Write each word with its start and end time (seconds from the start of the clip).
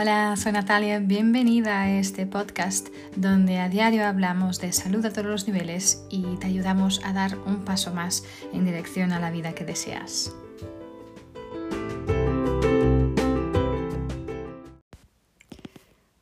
Hola, 0.00 0.36
soy 0.36 0.52
Natalia, 0.52 1.00
bienvenida 1.00 1.82
a 1.82 1.98
este 1.98 2.24
podcast 2.24 2.86
donde 3.16 3.58
a 3.58 3.68
diario 3.68 4.06
hablamos 4.06 4.60
de 4.60 4.72
salud 4.72 5.04
a 5.04 5.12
todos 5.12 5.26
los 5.26 5.48
niveles 5.48 6.06
y 6.08 6.36
te 6.36 6.46
ayudamos 6.46 7.00
a 7.04 7.12
dar 7.12 7.36
un 7.36 7.64
paso 7.64 7.92
más 7.92 8.22
en 8.52 8.64
dirección 8.64 9.10
a 9.10 9.18
la 9.18 9.32
vida 9.32 9.56
que 9.56 9.64
deseas. 9.64 10.32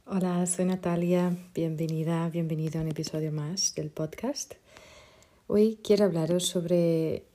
Hola, 0.07 0.47
soy 0.47 0.65
Natalia, 0.65 1.37
bienvenida, 1.55 2.31
bienvenido 2.31 2.79
a 2.79 2.83
un 2.83 2.89
episodio 2.89 3.31
más 3.31 3.75
del 3.75 3.91
podcast. 3.91 4.55
Hoy 5.49 5.79
quiero 5.85 6.07
hablaros 6.07 6.47
sobre 6.47 7.27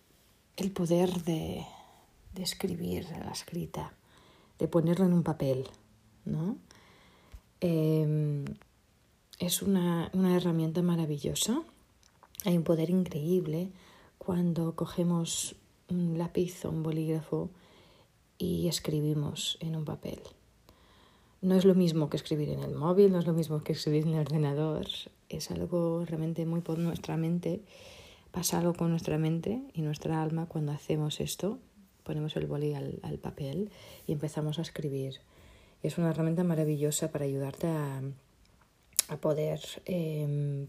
el 0.58 0.71
poder 0.71 1.21
de, 1.21 1.68
escribir 2.36 3.05
la 3.12 3.31
escrita, 3.31 3.94
de 4.58 4.67
ponerlo 4.67 5.05
en 5.05 5.14
un 5.14 5.22
papel, 5.22 5.67
¿no? 6.25 6.57
Em, 7.59 8.45
es 9.39 9.61
una, 9.61 10.09
una 10.13 10.35
herramienta 10.35 10.81
maravillosa. 10.81 11.61
Hay 12.45 12.57
un 12.57 12.63
poder 12.63 12.89
increíble 12.89 13.70
cuando 14.17 14.75
cogemos 14.75 15.55
un 15.89 16.17
lápiz 16.17 16.66
o 16.66 16.70
un 16.70 16.84
bolígrafo 16.84 17.49
y 18.38 18.67
escribimos 18.67 19.57
en 19.61 19.75
un 19.75 19.85
papel. 19.85 20.20
No 21.41 21.55
es 21.55 21.66
lo 21.66 21.73
mismo 21.73 22.09
que 22.09 22.17
escribir 22.17 22.49
en 22.49 22.61
el 22.61 22.75
móvil, 22.75 23.11
no 23.11 23.19
es 23.19 23.25
lo 23.25 23.33
mismo 23.33 23.63
que 23.63 23.73
escribir 23.73 24.03
en 24.03 24.13
el 24.13 24.19
ordenador. 24.19 24.85
Es 25.27 25.49
algo 25.49 26.05
realmente 26.05 26.45
muy 26.45 26.61
por 26.61 26.77
nuestra 26.77 27.17
mente. 27.17 27.61
Pasa 28.31 28.59
algo 28.59 28.73
con 28.73 28.91
nuestra 28.91 29.17
mente 29.17 29.61
y 29.73 29.81
nuestra 29.81 30.22
alma 30.22 30.45
cuando 30.45 30.72
hacemos 30.72 31.19
esto. 31.19 31.58
Ponemos 32.03 32.35
el 32.35 32.45
boli 32.45 32.73
al, 32.73 33.19
papel 33.19 33.72
y 34.05 34.11
empezamos 34.11 34.59
a 34.59 34.61
escribir. 34.61 35.19
Es 35.84 35.98
una 35.98 36.10
herramienta 36.12 36.44
maravillosa 36.44 37.12
para 37.12 37.26
ayudarte 37.26 37.68
a, 37.68 38.02
a 39.12 39.18
poder 39.18 39.60
em, 39.86 40.68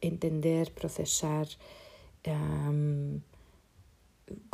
entender, 0.00 0.72
procesar, 0.72 1.48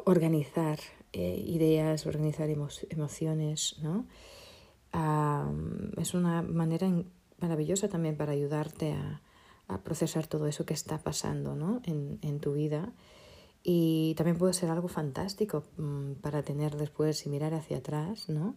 organizar 0.05 0.79
eh, 1.13 1.43
ideas, 1.47 2.07
organizar 2.07 2.49
emociones, 2.51 3.77
¿no? 3.83 4.07
es 5.99 6.15
una 6.15 6.41
manera 6.41 6.91
maravillosa 7.39 7.89
también 7.89 8.17
para 8.17 8.33
ayudarte 8.33 8.93
a, 8.93 9.21
procesar 9.83 10.27
todo 10.27 10.47
eso 10.47 10.65
que 10.65 10.73
está 10.75 10.99
pasando 10.99 11.57
¿no? 11.57 11.83
en, 11.85 12.41
tu 12.41 12.53
vida. 12.55 12.93
Y 13.65 14.15
también 14.17 14.39
puede 14.39 14.53
ser 14.53 14.71
algo 14.71 14.87
fantástico 14.87 15.65
mm, 15.77 16.13
para 16.23 16.43
tener 16.45 16.77
después 16.77 17.27
y 17.27 17.29
mirar 17.29 17.53
hacia 17.53 17.79
atrás, 17.79 18.29
¿no? 18.29 18.55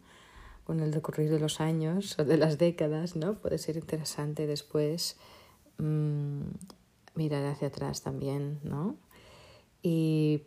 Con 0.70 0.82
el 0.82 0.92
decorrido 0.92 1.34
de 1.34 1.40
los 1.40 1.62
años 1.62 2.20
o 2.20 2.26
de 2.26 2.38
las 2.38 2.60
décadas, 2.60 3.16
¿no? 3.16 3.34
Puede 3.40 3.58
ser 3.58 3.76
interesante 3.76 4.46
después 4.46 5.18
mm, 5.80 6.42
mirar 7.16 7.44
hacia 7.48 7.70
atrás 7.70 8.04
también, 8.04 8.60
¿no? 8.62 8.96
Y 9.82 10.44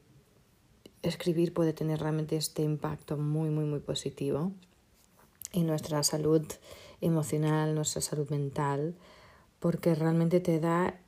escribir 1.02 1.52
puede 1.52 1.72
tener 1.72 1.98
realmente 1.98 2.36
este 2.36 2.62
impacto 2.62 3.16
muy, 3.16 3.50
muy, 3.50 3.64
muy 3.64 3.80
positivo 3.80 4.52
y 5.52 5.64
nuestra 5.64 6.04
salud 6.04 6.46
emocional, 7.00 7.74
nuestra 7.74 8.00
salud 8.00 8.30
mental, 8.30 8.94
porque 9.58 9.96
realmente 9.96 10.38
te 10.38 10.60
da 10.60 11.00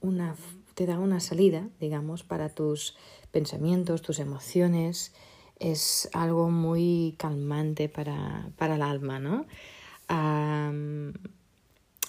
una, 0.00 0.36
te 0.76 0.86
da 0.86 1.00
una 1.00 1.18
salida, 1.18 1.70
digamos, 1.80 2.22
para 2.22 2.50
tus 2.50 2.96
pensamientos, 3.32 4.00
tus 4.00 4.20
emociones. 4.20 5.12
Es 5.58 6.08
algo 6.12 6.50
muy 6.50 7.14
calmante 7.18 7.88
para, 7.88 8.50
para 8.56 8.76
el 8.76 8.82
alma, 8.82 9.18
¿no? 9.18 9.46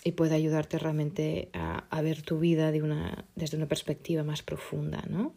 y 0.04 0.12
puede 0.12 0.36
ayudarte 0.36 0.78
realmente 0.78 1.50
a, 1.54 2.02
ver 2.02 2.22
tu 2.22 2.38
vida 2.38 2.72
de 2.72 2.84
una, 2.84 3.26
desde 3.36 3.58
una 3.58 3.68
perspectiva 3.68 4.24
más 4.24 4.44
profunda, 4.44 5.04
¿no? 5.10 5.34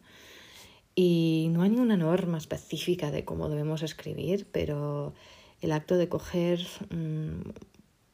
Y 0.93 1.47
no 1.51 1.63
hay 1.63 1.71
ninguna 1.71 1.97
norma 1.97 2.37
específica 2.37 3.09
de 3.09 3.25
cómo 3.25 3.49
debemos 3.49 3.81
escribir, 3.81 4.45
pero 4.51 5.15
el 5.61 5.71
acto 5.71 5.97
de 5.97 6.07
coger 6.07 6.59
mm, 6.91 7.49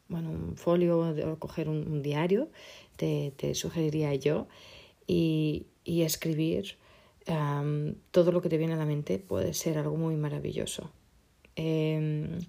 bueno, 0.07 0.31
un 0.31 0.55
folio 0.55 0.99
o 0.99 1.39
coger 1.39 1.67
un, 1.67 2.01
diario, 2.01 2.49
te, 2.95 3.55
sugeriría 3.55 4.13
yo, 4.15 4.47
y, 5.07 5.67
escribir 5.85 6.77
todo 7.25 8.31
lo 8.31 8.41
que 8.41 8.49
te 8.49 8.57
viene 8.57 8.73
a 8.73 8.77
la 8.77 8.85
mente 8.85 9.17
puede 9.19 9.53
ser 9.53 9.77
algo 9.77 9.97
muy 9.97 10.15
maravilloso. 10.15 10.91
Em, 11.55 12.39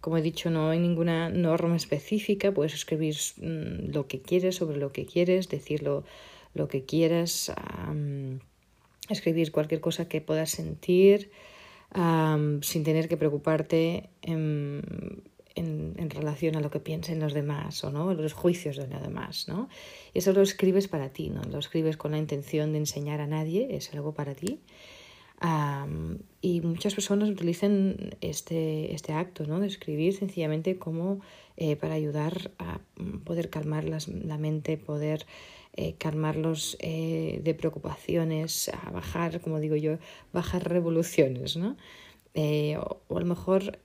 como 0.00 0.18
he 0.18 0.22
dicho, 0.22 0.50
no 0.50 0.70
hay 0.70 0.78
ninguna 0.78 1.30
norma 1.30 1.76
específica, 1.76 2.52
puedes 2.52 2.74
escribir 2.74 3.16
mm, 3.36 3.92
lo 3.92 4.06
que 4.08 4.20
quieres 4.20 4.56
sobre 4.56 4.78
lo 4.78 4.92
que 4.92 5.06
quieres, 5.06 5.48
decir 5.48 5.82
lo, 5.82 6.04
que 6.68 6.84
quieras, 6.84 7.52
escribir 9.08 9.52
cualquier 9.52 9.80
cosa 9.80 10.08
que 10.08 10.20
puedas 10.20 10.50
sentir, 10.50 11.30
sin 11.94 12.84
tener 12.84 13.08
que 13.08 13.16
preocuparte 13.16 14.10
en, 15.62 15.94
en, 15.96 16.10
relación 16.10 16.56
a 16.56 16.60
lo 16.60 16.70
que 16.70 16.80
piensen 16.80 17.20
los 17.20 17.32
demás 17.32 17.82
o 17.84 17.90
¿no? 17.90 18.12
los 18.14 18.32
juicios 18.32 18.76
de 18.76 18.86
los 18.86 19.02
demás. 19.02 19.48
¿no? 19.48 19.68
Eso 20.14 20.32
lo 20.32 20.42
escribes 20.42 20.88
para 20.88 21.10
ti, 21.10 21.30
no 21.30 21.42
lo 21.42 21.58
escribes 21.58 21.96
con 21.96 22.12
la 22.12 22.18
intención 22.18 22.72
de 22.72 22.78
enseñar 22.78 23.20
a 23.20 23.26
nadie, 23.26 23.68
es 23.76 23.92
algo 23.94 24.12
para 24.12 24.34
ti. 24.34 24.60
y 26.40 26.60
muchas 26.60 26.94
personas 26.94 27.28
utilizan 27.28 28.16
este, 28.20 28.94
este 28.94 29.12
acto 29.12 29.46
¿no? 29.46 29.60
de 29.60 29.66
escribir 29.66 30.14
sencillamente 30.14 30.78
como 30.78 31.20
eh, 31.56 31.76
para 31.76 31.94
ayudar 31.94 32.52
a 32.58 32.80
poder 33.24 33.50
calmar 33.50 33.84
las, 33.84 34.08
la 34.08 34.38
mente, 34.38 34.76
poder 34.76 35.26
eh, 35.74 35.94
calmarlos 35.96 36.76
eh, 36.80 37.40
de 37.42 37.54
preocupaciones, 37.54 38.68
a 38.68 38.90
bajar, 38.90 39.40
como 39.40 39.58
digo 39.58 39.74
yo, 39.74 39.96
bajar 40.30 40.68
revoluciones, 40.68 41.56
¿no? 41.56 41.78
Eh, 42.34 42.76
o, 42.76 43.16
a 43.16 43.20
lo 43.20 43.24
mejor 43.24 43.78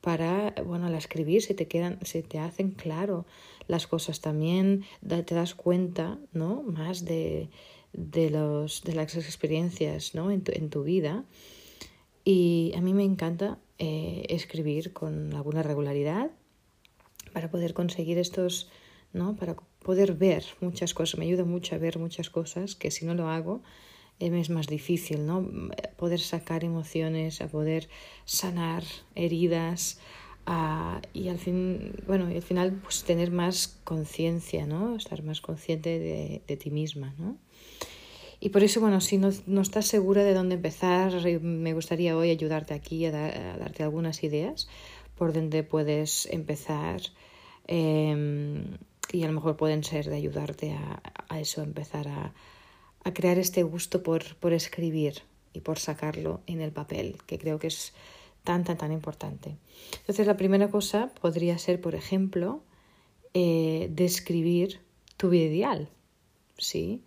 para, 0.00 0.54
bueno, 0.64 0.86
al 0.86 0.94
escribir 0.94 1.42
se 1.42 1.54
te 1.54 1.68
quedan, 1.68 1.98
se 2.02 2.22
te 2.22 2.38
hacen 2.38 2.70
claro 2.70 3.26
las 3.68 3.86
cosas 3.86 4.20
también, 4.20 4.84
te 5.06 5.34
das 5.34 5.54
cuenta, 5.54 6.18
¿no? 6.32 6.62
Más 6.62 7.04
de, 7.04 7.48
de, 7.92 8.30
los, 8.30 8.82
de 8.82 8.94
las 8.94 9.14
experiencias, 9.16 10.14
¿no? 10.14 10.30
En 10.30 10.42
tu, 10.42 10.52
en 10.52 10.70
tu 10.70 10.82
vida. 10.82 11.24
Y 12.24 12.72
a 12.76 12.80
mí 12.80 12.92
me 12.92 13.04
encanta 13.04 13.58
escribir 13.78 14.92
con 14.92 15.32
alguna 15.34 15.62
regularidad 15.62 16.30
para 17.32 17.50
poder 17.50 17.72
conseguir 17.74 18.18
estos, 18.18 18.68
¿no? 19.12 19.36
Para 19.36 19.56
poder 19.82 20.14
ver 20.14 20.44
muchas 20.60 20.94
cosas, 20.94 21.18
me 21.18 21.24
ayuda 21.24 21.44
mucho 21.44 21.74
a 21.74 21.78
ver 21.78 21.98
muchas 21.98 22.30
cosas 22.30 22.74
que 22.74 22.90
si 22.90 23.06
no 23.06 23.14
lo 23.14 23.28
hago 23.28 23.62
eh, 23.62 23.64
es 24.20 24.50
más 24.50 24.66
difícil, 24.66 25.26
¿no? 25.26 25.48
Poder 25.96 26.20
sacar 26.20 26.62
emociones, 26.64 27.40
a 27.40 27.48
poder 27.48 27.88
sanar 28.24 28.84
heridas 29.14 29.98
y 31.12 31.28
al 31.28 31.38
fin, 31.38 31.94
bueno, 32.06 32.30
y 32.30 32.36
al 32.36 32.42
final 32.42 32.72
pues 32.82 33.04
tener 33.04 33.30
más 33.30 33.78
conciencia, 33.84 34.66
¿no? 34.66 34.96
Estar 34.96 35.22
más 35.22 35.40
consciente 35.40 35.98
de, 35.98 36.42
de, 36.46 36.56
ti 36.56 36.70
misma, 36.70 37.14
¿no? 37.18 37.36
Y 38.40 38.48
por 38.48 38.64
eso, 38.64 38.80
bueno, 38.80 39.00
si 39.00 39.18
no, 39.18 39.30
no, 39.46 39.60
estás 39.60 39.86
segura 39.86 40.24
de 40.24 40.34
dónde 40.34 40.56
empezar, 40.56 41.12
me 41.40 41.72
gustaría 41.72 42.16
hoy 42.16 42.30
ayudarte 42.30 42.74
aquí 42.74 43.04
a, 43.06 43.12
darte 43.12 43.82
algunas 43.82 44.24
ideas 44.24 44.68
por 45.14 45.32
donde 45.32 45.62
puedes 45.62 46.26
empezar. 46.26 47.00
Eh, 47.68 48.64
y 49.12 49.22
a 49.22 49.26
lo 49.26 49.32
mejor 49.32 49.56
pueden 49.56 49.84
ser 49.84 50.08
de 50.08 50.16
ayudarte 50.16 50.72
a, 50.72 51.02
a 51.28 51.40
eso, 51.40 51.62
empezar 51.62 52.08
a, 52.08 52.32
a, 53.04 53.12
crear 53.12 53.38
este 53.38 53.62
gusto 53.62 54.02
por, 54.02 54.36
por 54.36 54.52
escribir 54.52 55.22
y 55.52 55.60
por 55.60 55.78
sacarlo 55.78 56.40
en 56.46 56.60
el 56.60 56.72
papel, 56.72 57.16
que 57.26 57.38
creo 57.38 57.58
que 57.58 57.68
es 57.68 57.92
tan, 58.44 58.64
tan, 58.64 58.78
tan 58.78 58.92
importante. 58.92 59.56
Entonces, 60.00 60.26
la 60.26 60.36
primera 60.36 60.68
cosa 60.68 61.10
podría 61.20 61.58
ser, 61.58 61.80
por 61.80 61.94
ejemplo, 61.94 62.62
eh, 63.34 63.88
describir 63.92 64.80
tu 65.16 65.30
vida 65.30 65.44
ideal, 65.44 65.88
¿sí? 66.58 67.02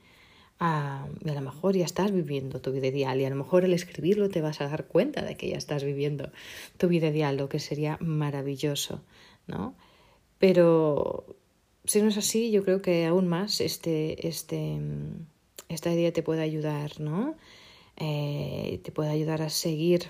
Ah, 0.59 1.07
y 1.25 1.29
a 1.29 1.33
lo 1.33 1.41
mejor 1.41 1.75
ya 1.75 1.83
estás 1.83 2.11
viviendo 2.11 2.61
tu 2.61 2.71
vida 2.71 2.87
ideal 2.87 3.19
y 3.19 3.25
a 3.25 3.29
lo 3.29 3.35
mejor 3.35 3.65
al 3.65 3.73
escribirlo 3.73 4.29
te 4.29 4.39
vas 4.39 4.61
a 4.61 4.69
dar 4.69 4.85
cuenta 4.87 5.23
de 5.23 5.35
que 5.35 5.49
ya 5.49 5.57
estás 5.57 5.83
viviendo 5.83 6.31
tu 6.77 6.87
vida 6.87 7.07
ideal, 7.07 7.35
lo 7.35 7.49
que 7.49 7.59
sería 7.59 7.97
maravilloso, 7.99 9.01
¿no? 9.47 9.75
Pero 10.37 11.25
si 11.85 12.01
no 12.01 12.07
es 12.09 12.17
así, 12.17 12.51
yo 12.51 12.63
creo 12.63 12.81
que 12.81 13.05
aún 13.05 13.27
más 13.27 13.59
este, 13.61 14.27
este, 14.27 14.79
esta 15.73 15.91
idea 15.91 16.11
te 16.13 16.23
puede 16.23 16.41
ayudar, 16.41 16.99
¿no? 16.99 17.35
Eh, 17.97 18.81
te 18.83 18.91
puede 18.91 19.09
ayudar 19.09 19.41
a 19.41 19.49
seguir 19.49 20.05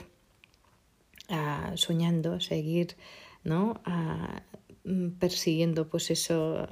soñando, 1.75 2.33
a 2.33 2.39
seguir, 2.39 2.95
¿no? 3.43 3.81
Mm, 4.83 5.11
persiguiendo 5.19 5.89
pues 5.89 6.11
eso, 6.11 6.67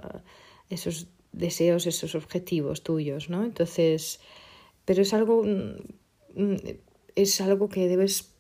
esos 0.69 1.07
deseos, 1.31 1.87
esos 1.87 2.15
objetivos 2.15 2.83
tuyos, 2.83 3.29
¿no? 3.29 3.43
Entonces, 3.43 4.19
pero 4.85 5.01
es 5.01 5.13
algo, 5.13 5.43
mm, 5.43 6.55
es 7.15 7.41
algo 7.41 7.69
que 7.69 7.87
debes 7.87 8.33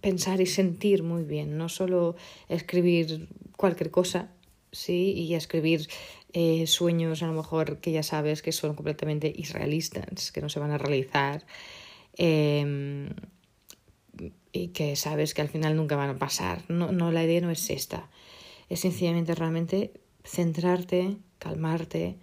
pensar 0.00 0.40
y 0.40 0.46
sentir 0.46 1.02
muy 1.02 1.24
bien, 1.24 1.58
no 1.58 1.68
solo 1.68 2.16
escribir 2.48 3.28
cualquier 3.56 3.90
cosa, 3.90 4.32
sí, 4.72 5.12
y 5.12 5.34
escribir 5.34 5.88
eh, 6.32 6.66
sueños 6.66 7.22
a 7.22 7.26
lo 7.26 7.32
mejor 7.32 7.78
que 7.78 7.92
ya 7.92 8.02
sabes 8.02 8.42
que 8.42 8.52
son 8.52 8.74
completamente 8.74 9.32
irrealistas, 9.34 10.32
que 10.32 10.40
no 10.40 10.48
se 10.48 10.60
van 10.60 10.70
a 10.70 10.78
realizar 10.78 11.46
em, 12.16 13.08
y 14.52 14.68
que 14.68 14.96
sabes 14.96 15.34
que 15.34 15.42
al 15.42 15.48
final 15.48 15.76
nunca 15.76 15.96
van 15.96 16.10
a 16.10 16.18
pasar. 16.18 16.64
No, 16.68 16.92
no, 16.92 17.12
la 17.12 17.24
idea 17.24 17.40
no 17.40 17.50
es 17.50 17.70
esta, 17.70 18.08
es 18.68 18.80
sencillamente 18.80 19.34
realmente 19.34 19.92
centrarte, 20.24 21.16
calmarte. 21.38 22.16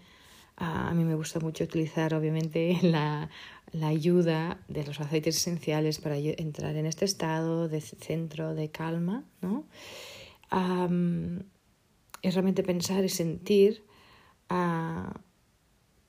a 0.58 0.94
mí 0.94 1.04
me 1.04 1.16
gusta 1.16 1.40
mucho 1.40 1.64
utilizar 1.64 2.14
obviamente 2.14 2.78
la, 2.84 3.30
la 3.72 3.88
ayuda 3.88 4.60
de 4.68 4.86
los 4.86 5.00
aceites 5.02 5.38
esenciales 5.38 6.00
para 6.00 6.18
entrar 6.18 6.76
en 6.76 6.86
este 6.86 7.06
estado 7.06 7.68
de 7.68 7.82
centro, 7.82 8.56
de 8.56 8.70
calma, 8.70 9.26
¿no? 9.42 9.66
Es 12.22 12.34
realmente 12.34 12.64
pensar 12.64 13.04
y 13.04 13.10
sentir 13.10 13.84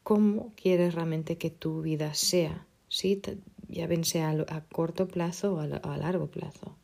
cómo 0.02 0.52
quieres 0.54 0.94
realmente 0.94 1.36
que 1.36 1.50
tu 1.50 1.82
vida 1.82 2.14
sea, 2.14 2.66
¿sí? 2.88 3.20
ya 3.68 3.86
bien 3.86 4.04
sea 4.04 4.30
a, 4.30 4.60
corto 4.60 5.08
plazo 5.08 5.54
o 5.54 5.60
a, 5.60 5.96
largo 5.96 6.28
plazo. 6.28 6.76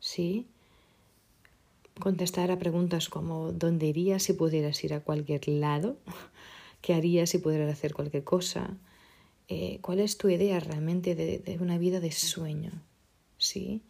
¿sí? 0.00 0.46
Contestar 2.00 2.50
a 2.50 2.58
preguntas 2.58 3.08
como 3.08 3.52
¿dónde 3.52 3.86
irías 3.86 4.24
si 4.24 4.32
pudieras 4.32 4.82
ir 4.84 4.94
a 4.94 5.00
cualquier 5.00 5.46
lado? 5.48 5.96
¿Qué 6.82 6.94
harías 6.94 7.30
si 7.30 7.38
pudieras 7.38 7.72
hacer 7.72 7.94
cualquier 7.94 8.24
cosa? 8.24 8.76
Eh, 9.48 9.78
¿Cuál 9.80 10.00
es 10.00 10.18
tu 10.18 10.28
idea 10.28 10.58
realmente 10.58 11.14
de, 11.14 11.38
de, 11.38 11.58
una 11.58 11.78
vida 11.78 12.00
de 12.00 12.10
sueño? 12.10 12.72
¿Sí? 13.38 13.82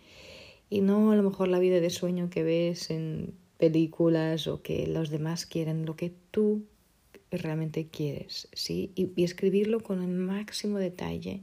Y 0.69 0.83
no 0.83 1.13
a 1.13 1.17
lo 1.17 1.23
mejor 1.23 1.49
la 1.49 1.59
vida 1.59 1.81
de 1.81 1.91
sueño 1.91 2.29
que 2.29 2.43
ves 2.43 2.91
en 2.91 3.35
películas 3.59 4.47
o 4.47 4.63
que 4.63 4.87
los 4.87 5.11
demás 5.11 5.47
quieren, 5.47 5.87
lo 5.87 5.97
que 5.97 6.13
tú 6.31 6.67
realmente 7.31 7.89
quieres, 7.89 8.49
¿sí? 8.53 8.93
Y, 8.95 9.23
escribirlo 9.23 9.81
con 9.83 10.03
el 10.03 10.11
máximo 10.11 10.79
detalle 10.79 11.43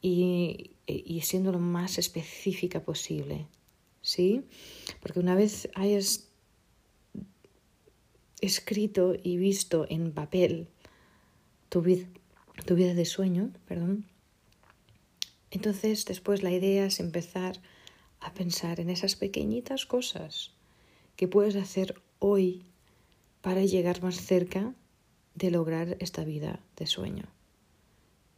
y, 0.00 0.72
y, 0.86 1.20
siendo 1.22 1.52
lo 1.52 1.58
más 1.58 1.98
específica 1.98 2.80
posible, 2.80 3.46
¿sí? 4.02 4.44
Porque 5.00 5.20
una 5.20 5.34
vez 5.34 5.68
hayas 5.74 6.28
escrito 8.40 9.14
y 9.20 9.36
visto 9.36 9.86
en 9.88 10.12
papel 10.12 10.68
tu, 11.68 11.82
vida, 11.82 12.06
tu 12.66 12.76
vida 12.76 12.94
de 12.94 13.04
sueño, 13.04 13.50
perdón, 13.66 14.06
entonces 15.50 16.04
después 16.04 16.42
la 16.42 16.52
idea 16.52 16.86
es 16.86 17.00
empezar 17.00 17.60
a 18.20 18.32
pensar 18.34 18.80
en 18.80 18.90
esas 18.90 19.16
pequeñitas 19.16 19.86
cosas 19.86 20.52
que 21.18 21.26
puedes 21.26 21.56
hacer 21.56 22.00
hoy 22.20 22.62
para 23.40 23.64
llegar 23.64 24.00
más 24.04 24.20
cerca 24.20 24.72
de 25.34 25.50
lograr 25.50 25.96
esta 25.98 26.22
vida 26.22 26.60
de 26.76 26.86
sueño. 26.86 27.24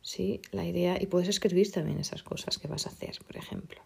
¿Sí? 0.01 0.41
La 0.51 0.65
idea, 0.65 0.97
y 0.99 1.05
puedes 1.05 1.29
escribir 1.29 1.71
también 1.71 1.99
esas 1.99 2.23
cosas 2.23 2.57
que 2.57 2.69
vas 2.69 2.87
a 2.87 2.89
hacer, 2.89 3.19
por 3.27 3.37
ejemplo. 3.37 3.83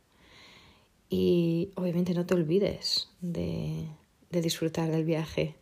Y 1.10 1.70
obviamente 1.74 2.14
no 2.14 2.24
te 2.24 2.34
olvides 2.34 3.08
de, 3.20 3.88
disfrutar 4.30 4.92
del 4.92 5.04
viaje, 5.04 5.56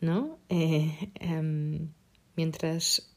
¿no? 0.00 0.38
Eh, 0.48 1.10
em, 1.16 1.90
mientras 2.34 3.12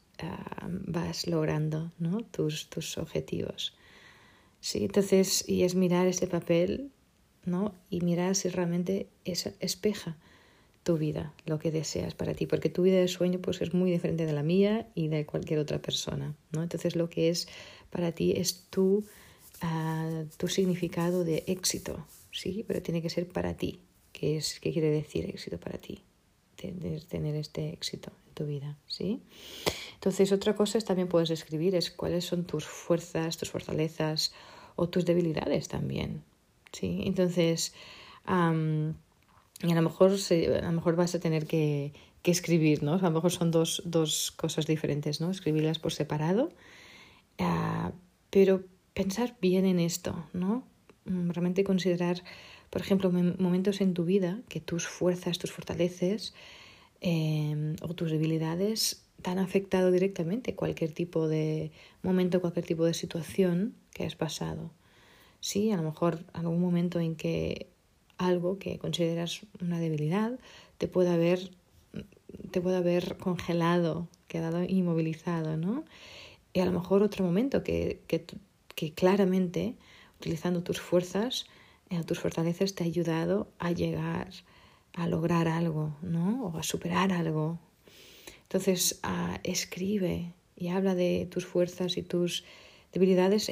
vas 0.68 1.26
logrando 1.26 1.90
¿no? 1.98 2.20
tus, 2.20 2.68
tus 2.68 2.98
objetivos. 2.98 3.74
Sí, 4.60 4.84
entonces, 4.84 5.48
y 5.48 5.62
es 5.62 5.74
mirar 5.74 6.06
ese 6.06 6.26
papel, 6.26 6.92
¿no? 7.46 7.74
Y 7.90 8.00
mirar 8.00 8.36
si 8.36 8.48
realmente 8.48 9.08
es, 9.24 9.50
espeja 9.60 10.16
tu 10.82 10.98
vida, 10.98 11.32
lo 11.46 11.58
que 11.58 11.70
deseas 11.70 12.14
para 12.14 12.34
ti, 12.34 12.46
porque 12.46 12.68
tu 12.68 12.82
vida 12.82 12.98
de 12.98 13.08
sueño 13.08 13.40
pues 13.40 13.60
es 13.62 13.72
muy 13.72 13.90
diferente 13.90 14.26
de 14.26 14.32
la 14.32 14.42
mía 14.42 14.86
y 14.94 15.08
de 15.08 15.24
cualquier 15.24 15.58
otra 15.58 15.80
persona, 15.80 16.34
¿no? 16.52 16.62
Entonces 16.62 16.94
lo 16.94 17.08
que 17.08 17.30
es 17.30 17.48
para 17.90 18.12
ti 18.12 18.34
es 18.36 18.66
tu, 18.70 19.04
uh, 19.62 20.24
tu 20.36 20.48
significado 20.48 21.24
de 21.24 21.42
éxito, 21.46 22.06
¿sí? 22.30 22.64
Pero 22.68 22.82
tiene 22.82 23.00
que 23.00 23.08
ser 23.08 23.26
para 23.26 23.54
ti, 23.54 23.80
¿qué, 24.12 24.36
es, 24.36 24.60
qué 24.60 24.72
quiere 24.72 24.90
decir 24.90 25.24
éxito 25.24 25.58
para 25.58 25.78
ti? 25.78 26.02
tener 27.08 27.34
este 27.34 27.70
éxito 27.70 28.10
en 28.26 28.34
tu 28.34 28.46
vida, 28.46 28.78
¿sí? 28.86 29.20
Entonces 29.94 30.32
otra 30.32 30.54
cosa 30.54 30.78
es 30.78 30.84
también 30.84 31.08
puedes 31.08 31.30
escribir 31.30 31.74
es 31.74 31.90
cuáles 31.90 32.24
son 32.24 32.44
tus 32.44 32.64
fuerzas, 32.64 33.36
tus 33.36 33.50
fortalezas 33.50 34.32
o 34.76 34.88
tus 34.88 35.04
debilidades 35.04 35.68
también, 35.68 36.22
¿sí? 36.74 37.02
Entonces... 37.06 37.74
Um, 38.28 38.94
y 39.62 39.72
a 39.72 39.74
lo 39.74 39.82
mejor, 39.82 40.12
a 40.12 40.66
lo 40.66 40.72
mejor 40.72 40.96
vas 40.96 41.14
a 41.14 41.20
tener 41.20 41.46
que, 41.46 41.92
escribir, 42.24 42.82
¿no? 42.82 42.94
A 42.94 43.02
lo 43.02 43.10
mejor 43.10 43.30
son 43.30 43.50
dos, 43.50 43.82
dos 43.84 44.32
cosas 44.32 44.66
diferentes, 44.66 45.20
¿no? 45.20 45.30
Escribirlas 45.30 45.78
por 45.78 45.92
separado. 45.92 46.50
Uh, 47.38 47.92
pero 48.30 48.64
pensar 48.94 49.36
bien 49.40 49.66
en 49.66 49.78
esto, 49.78 50.26
¿no? 50.32 50.64
Mm, 51.04 51.30
realmente 51.30 51.64
considerar, 51.64 52.22
por 52.70 52.80
ejemplo, 52.80 53.10
momentos 53.10 53.80
en 53.80 53.92
tu 53.92 54.04
vida 54.04 54.40
que 54.48 54.60
tus 54.60 54.86
fuerzas, 54.86 55.38
tus 55.38 55.52
fortaleces 55.52 56.34
eh, 57.00 57.76
o 57.82 57.94
tus 57.94 58.10
debilidades 58.10 59.04
te 59.20 59.30
han 59.30 59.38
afectado 59.38 59.90
directamente 59.90 60.54
cualquier 60.54 60.92
tipo 60.92 61.28
de 61.28 61.72
momento, 62.02 62.40
cualquier 62.40 62.64
tipo 62.64 62.84
de 62.84 62.94
situación 62.94 63.74
que 63.92 64.04
has 64.04 64.16
pasado. 64.16 64.70
Sí, 65.44 65.72
a 65.72 65.76
lo 65.76 65.82
mejor 65.82 66.24
algún 66.32 66.58
momento 66.58 67.00
en 67.00 67.16
que 67.16 67.68
algo 68.16 68.58
que 68.58 68.78
consideras 68.78 69.42
una 69.60 69.78
debilidad 69.78 70.38
te 70.78 70.88
puede 70.88 71.10
haber, 71.10 71.50
te 72.50 72.62
puede 72.62 72.78
haber 72.78 73.18
congelado, 73.18 74.08
quedado 74.26 74.64
inmovilizado, 74.64 75.58
¿no? 75.58 75.84
Y 76.54 76.60
a 76.60 76.64
lo 76.64 76.72
mejor 76.72 77.02
otro 77.02 77.26
momento 77.26 77.62
que, 77.62 78.00
que, 78.06 78.24
que 78.74 78.94
claramente, 78.94 79.74
utilizando 80.18 80.62
tus 80.62 80.80
fuerzas, 80.80 81.44
eh, 81.90 82.02
tus 82.04 82.20
fortalezas, 82.20 82.74
te 82.74 82.82
ha 82.82 82.86
ayudado 82.86 83.48
a 83.58 83.70
llegar 83.72 84.30
a 84.94 85.06
lograr 85.08 85.46
algo, 85.46 85.94
¿no? 86.00 86.46
O 86.46 86.56
a 86.56 86.62
superar 86.62 87.12
algo. 87.12 87.58
Entonces, 88.44 88.98
uh, 89.04 89.36
escribe 89.42 90.32
y 90.56 90.68
habla 90.68 90.94
de 90.94 91.28
tus 91.30 91.44
fuerzas 91.44 91.98
y 91.98 92.02
tus 92.02 92.44
debilidades 92.94 93.50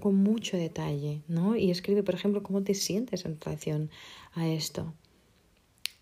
con 0.00 0.16
mucho 0.16 0.56
detalle, 0.56 1.22
¿no? 1.28 1.56
Y 1.56 1.70
escribe, 1.70 2.02
por 2.02 2.14
ejemplo, 2.14 2.42
cómo 2.42 2.62
te 2.62 2.74
sientes 2.74 3.24
en 3.24 3.40
relación 3.40 3.90
a 4.32 4.48
esto, 4.48 4.92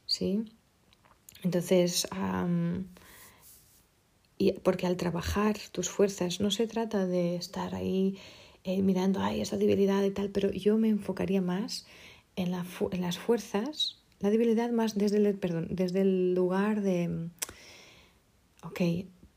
¿sí? 0.06 0.44
Entonces, 1.42 2.08
y 4.38 4.52
porque 4.52 4.86
al 4.86 4.96
trabajar 4.96 5.56
tus 5.72 5.90
fuerzas 5.90 6.40
no 6.40 6.50
se 6.50 6.66
trata 6.66 7.06
de 7.06 7.36
estar 7.36 7.74
ahí 7.74 8.18
eh, 8.64 8.82
mirando, 8.82 9.20
ay, 9.20 9.40
esa 9.40 9.56
debilidad 9.56 10.02
y 10.02 10.10
tal, 10.10 10.30
pero 10.30 10.50
yo 10.50 10.78
me 10.78 10.88
enfocaría 10.88 11.40
más 11.40 11.86
en 12.36 12.50
las 12.50 13.18
fuerzas, 13.18 14.02
la 14.20 14.30
debilidad 14.30 14.70
más 14.70 14.96
desde 14.96 15.18
el, 15.18 15.34
perdón, 15.36 15.68
desde 15.70 16.02
el 16.02 16.34
lugar 16.34 16.82
de, 16.82 17.28
ok, 18.62 18.80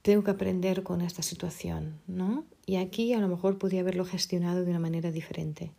tengo 0.01 0.24
que 0.24 0.32
aprender 0.32 0.84
con 0.84 1.01
esta 1.01 1.22
situación, 1.22 2.00
¿no? 2.08 2.46
Y 2.69 2.75
aquí 2.75 3.13
a 3.13 3.19
lo 3.19 3.27
mejor 3.27 3.57
podría 3.57 3.81
haberlo 3.81 4.05
gestionado 4.05 4.63
de 4.63 4.69
una 4.69 4.79
manera 4.79 5.11
diferente. 5.11 5.71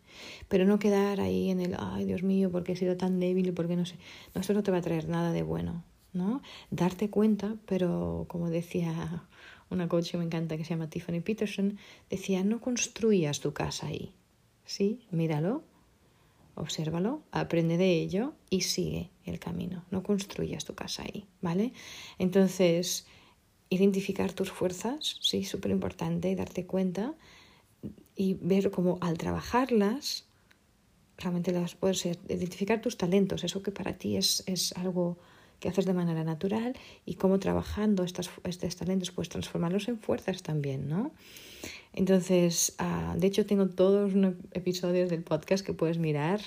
Pero 0.49 0.65
no 0.65 0.77
quedar 0.77 1.21
ahí 1.21 1.49
en 1.49 1.61
el, 1.61 1.73
ay 1.79 2.03
Dios 2.03 2.21
mío, 2.21 2.51
porque 2.51 2.73
he 2.73 2.75
sido 2.75 2.97
tan 2.97 3.17
débil, 3.17 3.53
porque 3.53 3.77
no 3.77 3.85
sé. 3.85 3.95
No, 4.35 4.41
eso 4.41 4.53
no 4.53 4.61
te 4.61 4.71
va 4.71 4.79
a 4.79 4.81
traer 4.81 5.07
nada 5.07 5.31
de 5.31 5.41
bueno, 5.41 5.85
¿no? 6.11 6.41
Darte 6.69 7.09
cuenta, 7.09 7.55
pero 7.65 8.25
como 8.27 8.49
decía 8.49 9.23
una 9.69 9.87
coach 9.87 10.11
que 10.11 10.17
me 10.17 10.25
encanta 10.25 10.57
que 10.57 10.65
se 10.65 10.71
llama 10.71 10.89
Tiffany 10.89 11.21
Peterson, 11.21 11.77
decía, 12.09 12.43
no 12.43 12.59
construyas 12.59 13.39
tu 13.39 13.53
casa 13.53 13.87
ahí, 13.87 14.13
¿sí? 14.65 14.99
Míralo, 15.11 15.63
obsérvalo, 16.55 17.21
aprende 17.31 17.77
de 17.77 18.01
ello 18.01 18.33
y 18.49 18.63
sigue 18.63 19.11
el 19.23 19.39
camino. 19.39 19.85
No 19.91 20.03
construyas 20.03 20.65
tu 20.65 20.75
casa 20.75 21.03
ahí, 21.03 21.25
¿vale? 21.39 21.71
Entonces, 22.19 23.07
identificar 23.71 24.33
tus 24.33 24.51
fuerzas, 24.51 25.17
sí, 25.21 25.43
súper 25.45 25.71
importante, 25.71 26.35
darte 26.35 26.65
cuenta 26.67 27.15
y 28.15 28.35
ver 28.35 28.69
cómo 28.69 28.99
al 29.01 29.17
trabajarlas, 29.17 30.25
realmente 31.17 31.53
las 31.53 31.75
puedes 31.75 32.05
identificar 32.05 32.81
tus 32.81 32.97
talentos, 32.97 33.43
eso 33.43 33.63
que 33.63 33.71
para 33.71 33.93
ti 33.93 34.17
es, 34.17 34.43
es 34.45 34.73
algo 34.73 35.17
que 35.61 35.69
haces 35.69 35.85
de 35.85 35.93
manera 35.93 36.23
natural 36.23 36.75
y 37.05 37.15
cómo 37.15 37.39
trabajando 37.39 38.03
estas, 38.03 38.29
estos 38.43 38.75
talentos 38.75 39.11
puedes 39.11 39.29
transformarlos 39.29 39.87
en 39.87 39.99
fuerzas 39.99 40.43
también, 40.43 40.89
¿no? 40.89 41.11
Entonces, 41.93 42.75
uh, 42.79 43.17
de 43.17 43.27
hecho 43.27 43.45
tengo 43.45 43.67
todos 43.67 44.13
los 44.13 44.33
episodios 44.51 45.09
del 45.09 45.23
podcast 45.23 45.65
que 45.65 45.73
puedes 45.73 45.97
mirar 45.97 46.41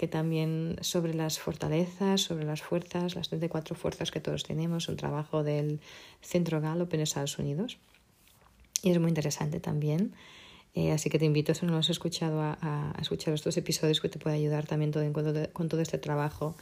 que 0.00 0.08
también 0.08 0.78
sobre 0.80 1.12
las 1.12 1.38
fortalezas, 1.38 2.22
sobre 2.22 2.46
las 2.46 2.62
fuerzas, 2.62 3.14
las 3.16 3.28
34 3.28 3.76
fuerzas 3.76 4.10
que 4.10 4.18
todos 4.18 4.44
tenemos, 4.44 4.88
un 4.88 4.96
trabajo 4.96 5.44
del 5.44 5.78
Centro 6.22 6.58
Gallup 6.62 6.94
en 6.94 7.00
Estados 7.00 7.38
Unidos. 7.38 7.76
Y 8.82 8.92
es 8.92 8.98
muy 8.98 9.10
interesante 9.10 9.60
también. 9.60 10.14
Eh, 10.74 10.92
así 10.92 11.10
que 11.10 11.18
te 11.18 11.26
invito, 11.26 11.52
si 11.52 11.66
no 11.66 11.72
lo 11.72 11.78
has 11.78 11.90
escuchado, 11.90 12.40
a, 12.40 12.56
a, 12.62 12.98
escuchar 12.98 13.34
estos 13.34 13.58
episodios 13.58 14.00
que 14.00 14.08
te 14.08 14.18
puede 14.18 14.36
ayudar 14.36 14.66
también 14.66 14.90
todo, 14.90 15.04
con, 15.52 15.68
todo, 15.68 15.82
este 15.82 15.98
trabajo 15.98 16.56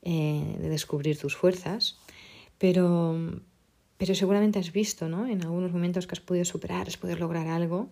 eh, 0.00 0.56
de 0.58 0.70
descubrir 0.70 1.18
tus 1.18 1.36
fuerzas. 1.36 1.98
Pero, 2.56 3.14
pero 3.98 4.14
seguramente 4.14 4.58
has 4.58 4.72
visto, 4.72 5.06
¿no? 5.06 5.26
En 5.26 5.42
algunos 5.42 5.70
momentos 5.70 6.06
que 6.06 6.14
has 6.14 6.20
podido 6.20 6.46
superar, 6.46 6.88
has 6.88 6.96
podido 6.96 7.18
lograr 7.18 7.46
algo. 7.46 7.90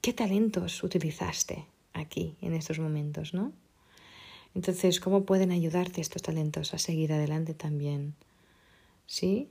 ¿Qué 0.00 0.14
talentos 0.14 0.82
utilizaste 0.82 1.66
aquí, 1.92 2.38
en 2.40 2.54
estos 2.54 2.78
momentos, 2.78 3.34
no? 3.34 3.52
Entonces, 4.54 5.00
¿cómo 5.00 5.24
pueden 5.24 5.52
ayudarte 5.52 6.00
estos 6.00 6.22
talentos 6.22 6.74
a 6.74 6.78
seguir 6.78 7.12
adelante 7.12 7.54
también? 7.54 8.14
¿Sí? 9.06 9.48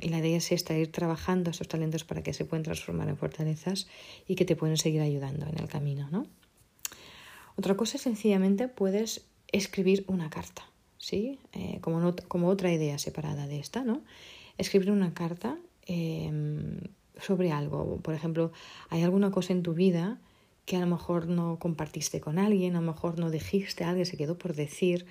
y 0.00 0.08
la 0.10 0.18
idea 0.18 0.36
es 0.36 0.52
esta, 0.52 0.76
ir 0.76 0.92
trabajando 0.92 1.50
estos 1.50 1.68
talentos 1.68 2.04
para 2.04 2.22
que 2.22 2.34
se 2.34 2.44
puedan 2.44 2.62
transformar 2.62 3.08
en 3.08 3.16
fortalezas 3.16 3.86
y 4.28 4.34
que 4.34 4.44
te 4.44 4.54
pueden 4.54 4.76
seguir 4.76 5.00
ayudando 5.00 5.46
en 5.46 5.58
el 5.58 5.66
camino, 5.66 6.08
¿no? 6.10 6.26
Otra 7.56 7.74
cosa 7.74 7.96
es 7.96 8.02
sencillamente 8.02 8.68
puedes 8.68 9.24
escribir 9.50 10.04
una 10.08 10.28
carta, 10.28 10.68
¿sí? 10.98 11.38
Eh, 11.52 11.78
como, 11.80 12.14
como 12.28 12.48
otra 12.48 12.70
idea 12.72 12.98
separada 12.98 13.46
de 13.46 13.60
esta, 13.60 13.82
¿no? 13.82 14.02
Escribir 14.58 14.90
una 14.90 15.14
carta 15.14 15.56
em, 15.86 16.80
sobre 17.18 17.50
algo. 17.50 17.98
Por 18.02 18.14
ejemplo, 18.14 18.52
hay 18.90 19.02
alguna 19.02 19.30
cosa 19.30 19.52
en 19.52 19.62
tu 19.62 19.72
vida 19.72 20.18
que 20.64 20.76
a 20.76 20.80
lo 20.80 20.86
mejor 20.86 21.28
no 21.28 21.58
compartiste 21.58 22.20
con 22.20 22.38
alguien, 22.38 22.76
a 22.76 22.80
lo 22.80 22.86
mejor 22.86 23.18
no 23.18 23.30
dijiste, 23.30 23.84
alguien 23.84 24.06
se 24.06 24.16
quedó 24.16 24.38
por 24.38 24.54
decir, 24.54 25.06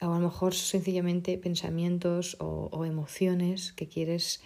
o 0.00 0.06
a 0.06 0.18
lo 0.18 0.26
mejor 0.26 0.54
sencillamente 0.54 1.38
pensamientos 1.38 2.36
o, 2.40 2.84
emociones 2.84 3.72
que 3.72 3.88
quieres 3.88 4.42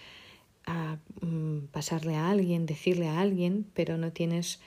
ah, 0.67 0.99
mm, 1.21 1.67
pasarle 1.73 2.15
a 2.15 2.31
alguien, 2.31 2.67
decirle 2.67 3.09
a 3.09 3.21
alguien, 3.21 3.67
pero 3.75 3.99
no 3.99 4.13
tienes 4.13 4.61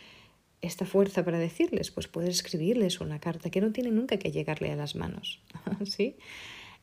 esta 0.62 0.86
fuerza 0.86 1.24
para 1.26 1.40
decirles, 1.40 1.92
pues 1.92 2.08
puedes 2.08 2.36
escribirles 2.36 3.00
una 3.00 3.20
carta 3.20 3.50
que 3.50 3.62
no 3.62 3.72
tiene 3.72 3.92
nunca 3.92 4.18
que 4.18 4.32
llegarle 4.32 4.72
a 4.72 4.76
las 4.76 4.96
manos, 4.96 5.42
¿sí? 5.86 6.18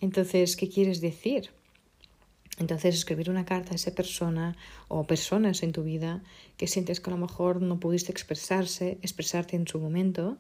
Entonces, 0.00 0.57
¿qué 0.57 0.68
quieres 0.68 1.00
decir? 1.00 1.50
Entonces, 2.58 2.94
escribir 2.94 3.30
una 3.30 3.44
carta 3.44 3.72
a 3.72 3.76
esa 3.76 3.94
persona 3.94 4.56
o 4.88 5.04
personas 5.04 5.62
en 5.62 5.72
tu 5.72 5.84
vida 5.84 6.22
que 6.56 6.66
sientes 6.66 7.00
que 7.00 7.10
a 7.10 7.14
lo 7.14 7.18
mejor 7.18 7.62
no 7.62 7.78
pudiste 7.78 8.12
expresarse, 8.12 8.98
expresarte 9.02 9.56
en 9.56 9.66
su 9.66 9.78
momento. 9.78 10.38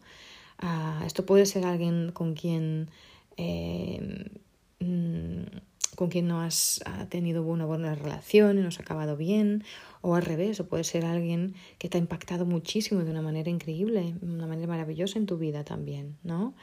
Ah, 0.58 1.02
esto 1.06 1.24
puede 1.24 1.46
ser 1.46 1.64
alguien 1.64 2.10
con 2.12 2.34
quien, 2.34 2.90
eh, 3.36 4.30
mm, 4.80 5.42
con 5.94 6.08
quien 6.08 6.28
no 6.28 6.40
has 6.40 6.80
tenido 7.08 7.42
una 7.42 7.66
buena 7.66 7.94
relación 7.94 8.58
y 8.58 8.62
no 8.62 8.68
has 8.68 8.80
acabado 8.80 9.16
bien, 9.16 9.64
o 10.00 10.14
al 10.14 10.22
revés, 10.22 10.60
o 10.60 10.68
puede 10.68 10.84
ser 10.84 11.04
alguien 11.04 11.54
que 11.78 11.88
te 11.88 11.98
ha 11.98 12.00
impactado 12.00 12.46
muchísimo 12.46 13.02
de 13.02 13.10
una 13.10 13.22
manera 13.22 13.50
increíble, 13.50 14.14
de 14.20 14.34
una 14.34 14.46
manera 14.46 14.68
maravillosa 14.68 15.18
en 15.18 15.26
tu 15.26 15.38
vida 15.38 15.64
también, 15.64 16.16
¿no? 16.22 16.54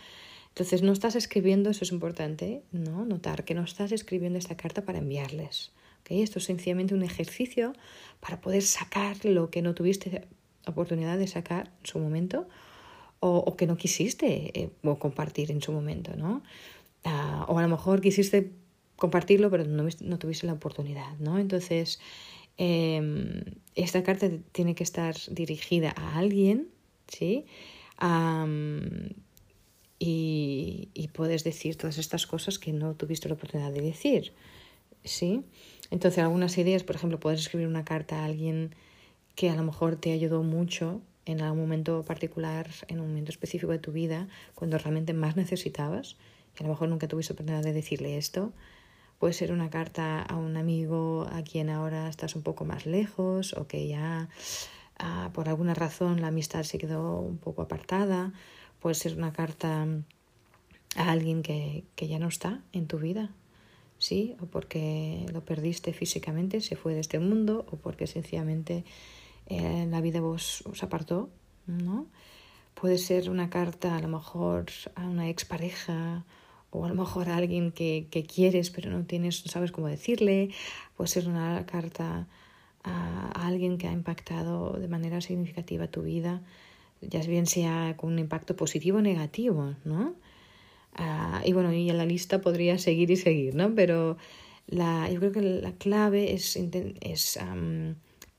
Entonces 0.56 0.84
no 0.84 0.94
estás 0.94 1.18
escribiendo, 1.18 1.70
eso 1.70 1.84
es 1.84 1.92
importante, 1.92 2.64
¿no? 2.72 3.06
Notar 3.06 3.44
que 3.44 3.54
no 3.54 3.62
estás 3.62 3.92
escribiendo 3.92 4.40
esta 4.40 4.56
carta 4.56 4.86
para 4.86 5.00
enviarles. 5.00 5.74
¿okay? 6.00 6.22
Esto 6.22 6.40
es 6.40 6.46
sencillamente 6.46 6.94
un 6.94 7.04
ejercicio 7.04 7.74
para 8.22 8.40
poder 8.40 8.62
sacar 8.62 9.18
lo 9.26 9.50
que 9.50 9.62
no 9.62 9.76
tuviste 9.76 10.26
oportunidad 10.66 11.18
de 11.18 11.28
sacar 11.28 11.74
en 11.82 11.86
su 11.86 12.00
momento 12.00 12.48
o, 13.20 13.58
que 13.58 13.68
no 13.68 13.76
quisiste 13.76 14.58
eh, 14.58 14.70
compartir 15.00 15.52
en 15.52 15.62
su 15.62 15.74
momento, 15.74 16.16
¿no? 16.16 16.42
Ah, 17.04 17.46
o 17.50 17.58
a 17.58 17.62
lo 17.62 17.68
mejor 17.68 18.00
quisiste 18.00 18.52
compartirlo, 18.96 19.50
pero 19.50 19.66
no, 19.66 19.84
no 19.84 20.20
tuviste 20.20 20.48
la 20.48 20.54
oportunidad, 20.54 21.18
¿no? 21.20 21.38
Entonces, 21.38 22.00
em, 22.58 23.44
esta 23.74 24.04
carta 24.04 24.30
tiene 24.54 24.74
que 24.74 24.84
estar 24.84 25.16
dirigida 25.32 25.94
a 25.98 26.18
alguien, 26.18 26.70
¿sí? 27.10 27.46
Y, 30.00 31.10
puedes 31.14 31.44
decir 31.44 31.78
todas 31.78 31.98
estas 31.98 32.28
cosas 32.28 32.60
que 32.60 32.74
no 32.74 32.96
tuviste 32.96 33.30
la 33.30 33.36
oportunidad 33.36 33.72
de 33.72 33.82
decir. 33.82 34.34
¿Sí? 35.04 35.44
Entonces, 35.92 36.20
algunas 36.20 36.58
ideas, 36.58 36.84
por 36.84 36.96
ejemplo, 36.96 37.20
puedes 37.20 37.40
escribir 37.40 37.68
una 37.68 37.86
carta 37.86 38.22
a 38.22 38.26
alguien 38.26 38.76
que 39.36 39.50
a 39.50 39.56
lo 39.56 39.64
mejor 39.64 39.96
te 39.96 40.12
ayudó 40.12 40.44
mucho 40.44 41.02
en 41.26 41.42
algún 41.42 41.62
momento 41.62 42.04
particular, 42.04 42.70
en 42.88 43.00
un 43.00 43.08
momento 43.08 43.32
específico 43.32 43.72
de 43.72 43.80
tu 43.80 43.92
vida, 43.92 44.28
cuando 44.56 44.78
realmente 44.78 45.14
más 45.14 45.36
necesitabas, 45.36 46.18
y 46.58 46.64
a 46.64 46.68
lo 46.68 46.70
mejor 46.70 46.90
nunca 46.90 47.08
tuviste 47.08 47.34
oportunidad 47.34 47.64
de 47.64 47.74
decirle 47.74 48.18
esto. 48.18 48.52
Puede 49.20 49.34
ser 49.34 49.52
una 49.52 49.70
carta 49.70 50.22
a 50.22 50.36
un 50.36 50.58
amigo 50.58 51.28
a 51.32 51.42
quien 51.44 51.70
ahora 51.70 52.10
estás 52.10 52.36
un 52.36 52.42
poco 52.42 52.66
más 52.66 52.86
lejos 52.86 53.54
o 53.54 53.68
que 53.68 53.88
ya 53.88 54.28
ah, 55.00 55.30
por 55.34 55.48
alguna 55.48 55.74
razón 55.74 56.22
la 56.22 56.28
amistad 56.28 56.64
se 56.64 56.78
quedó 56.78 57.20
un 57.20 57.38
poco 57.38 57.62
apartada 57.62 58.34
Puede 58.86 58.94
ser 58.94 59.18
una 59.18 59.34
carta 59.34 59.88
a 60.96 61.12
alguien 61.12 61.42
que, 61.42 61.86
que 61.96 62.08
ya 62.08 62.20
no 62.20 62.28
está 62.28 62.62
en 62.72 62.86
tu 62.86 63.00
vida, 63.00 63.32
¿sí? 63.98 64.36
O 64.42 64.46
porque 64.46 65.26
lo 65.34 65.44
perdiste 65.44 65.92
físicamente, 65.92 66.62
se 66.62 66.76
fue 66.76 66.94
de 66.94 67.00
este 67.00 67.18
mundo, 67.18 67.66
o 67.72 67.78
porque 67.78 68.06
sencillamente 68.06 68.84
eh, 69.48 69.88
la 69.90 70.02
vida 70.02 70.22
vos 70.22 70.62
os 70.68 70.84
apartó, 70.84 71.32
¿no? 71.66 72.06
Puede 72.76 73.00
ser 73.00 73.32
una 73.32 73.50
carta 73.50 73.98
a 73.98 74.02
lo 74.02 74.08
mejor 74.08 74.68
a 74.94 75.08
una 75.08 75.30
expareja 75.30 76.24
o 76.70 76.86
a 76.86 76.90
lo 76.90 76.94
mejor 76.94 77.30
a 77.30 77.38
alguien 77.38 77.72
que, 77.72 78.06
que 78.12 78.24
quieres 78.24 78.70
pero 78.70 78.92
no 78.92 79.04
tienes, 79.06 79.44
no 79.48 79.52
sabes 79.52 79.72
cómo 79.72 79.88
decirle. 79.88 80.52
Puede 80.96 81.08
ser 81.08 81.28
una 81.28 81.66
carta 81.66 82.28
a, 82.84 83.32
a 83.34 83.48
alguien 83.48 83.80
que 83.80 83.88
ha 83.88 83.92
impactado 83.92 84.74
de 84.74 84.88
manera 84.88 85.22
significativa 85.22 85.88
tu 85.88 86.04
vida 86.04 86.44
ya 87.02 87.22
bien 87.22 87.46
sea 87.46 87.96
con 87.98 88.14
un 88.14 88.20
impacto 88.20 88.56
positivo 88.56 89.00
o 89.00 89.02
negativo, 89.02 89.76
¿no? 89.84 90.16
Ah, 90.94 91.42
y 91.46 91.54
bueno, 91.54 91.74
y 91.74 91.90
en 91.90 91.98
la 91.98 92.06
lista 92.06 92.42
podría 92.42 92.78
seguir 92.78 93.12
y 93.12 93.18
seguir, 93.18 93.56
¿no? 93.56 93.76
Pero 93.76 94.18
la, 94.68 95.10
yo 95.12 95.20
creo 95.20 95.32
que 95.32 95.42
la 95.42 95.74
clave 95.74 96.34
es, 96.34 96.56
es 96.56 97.40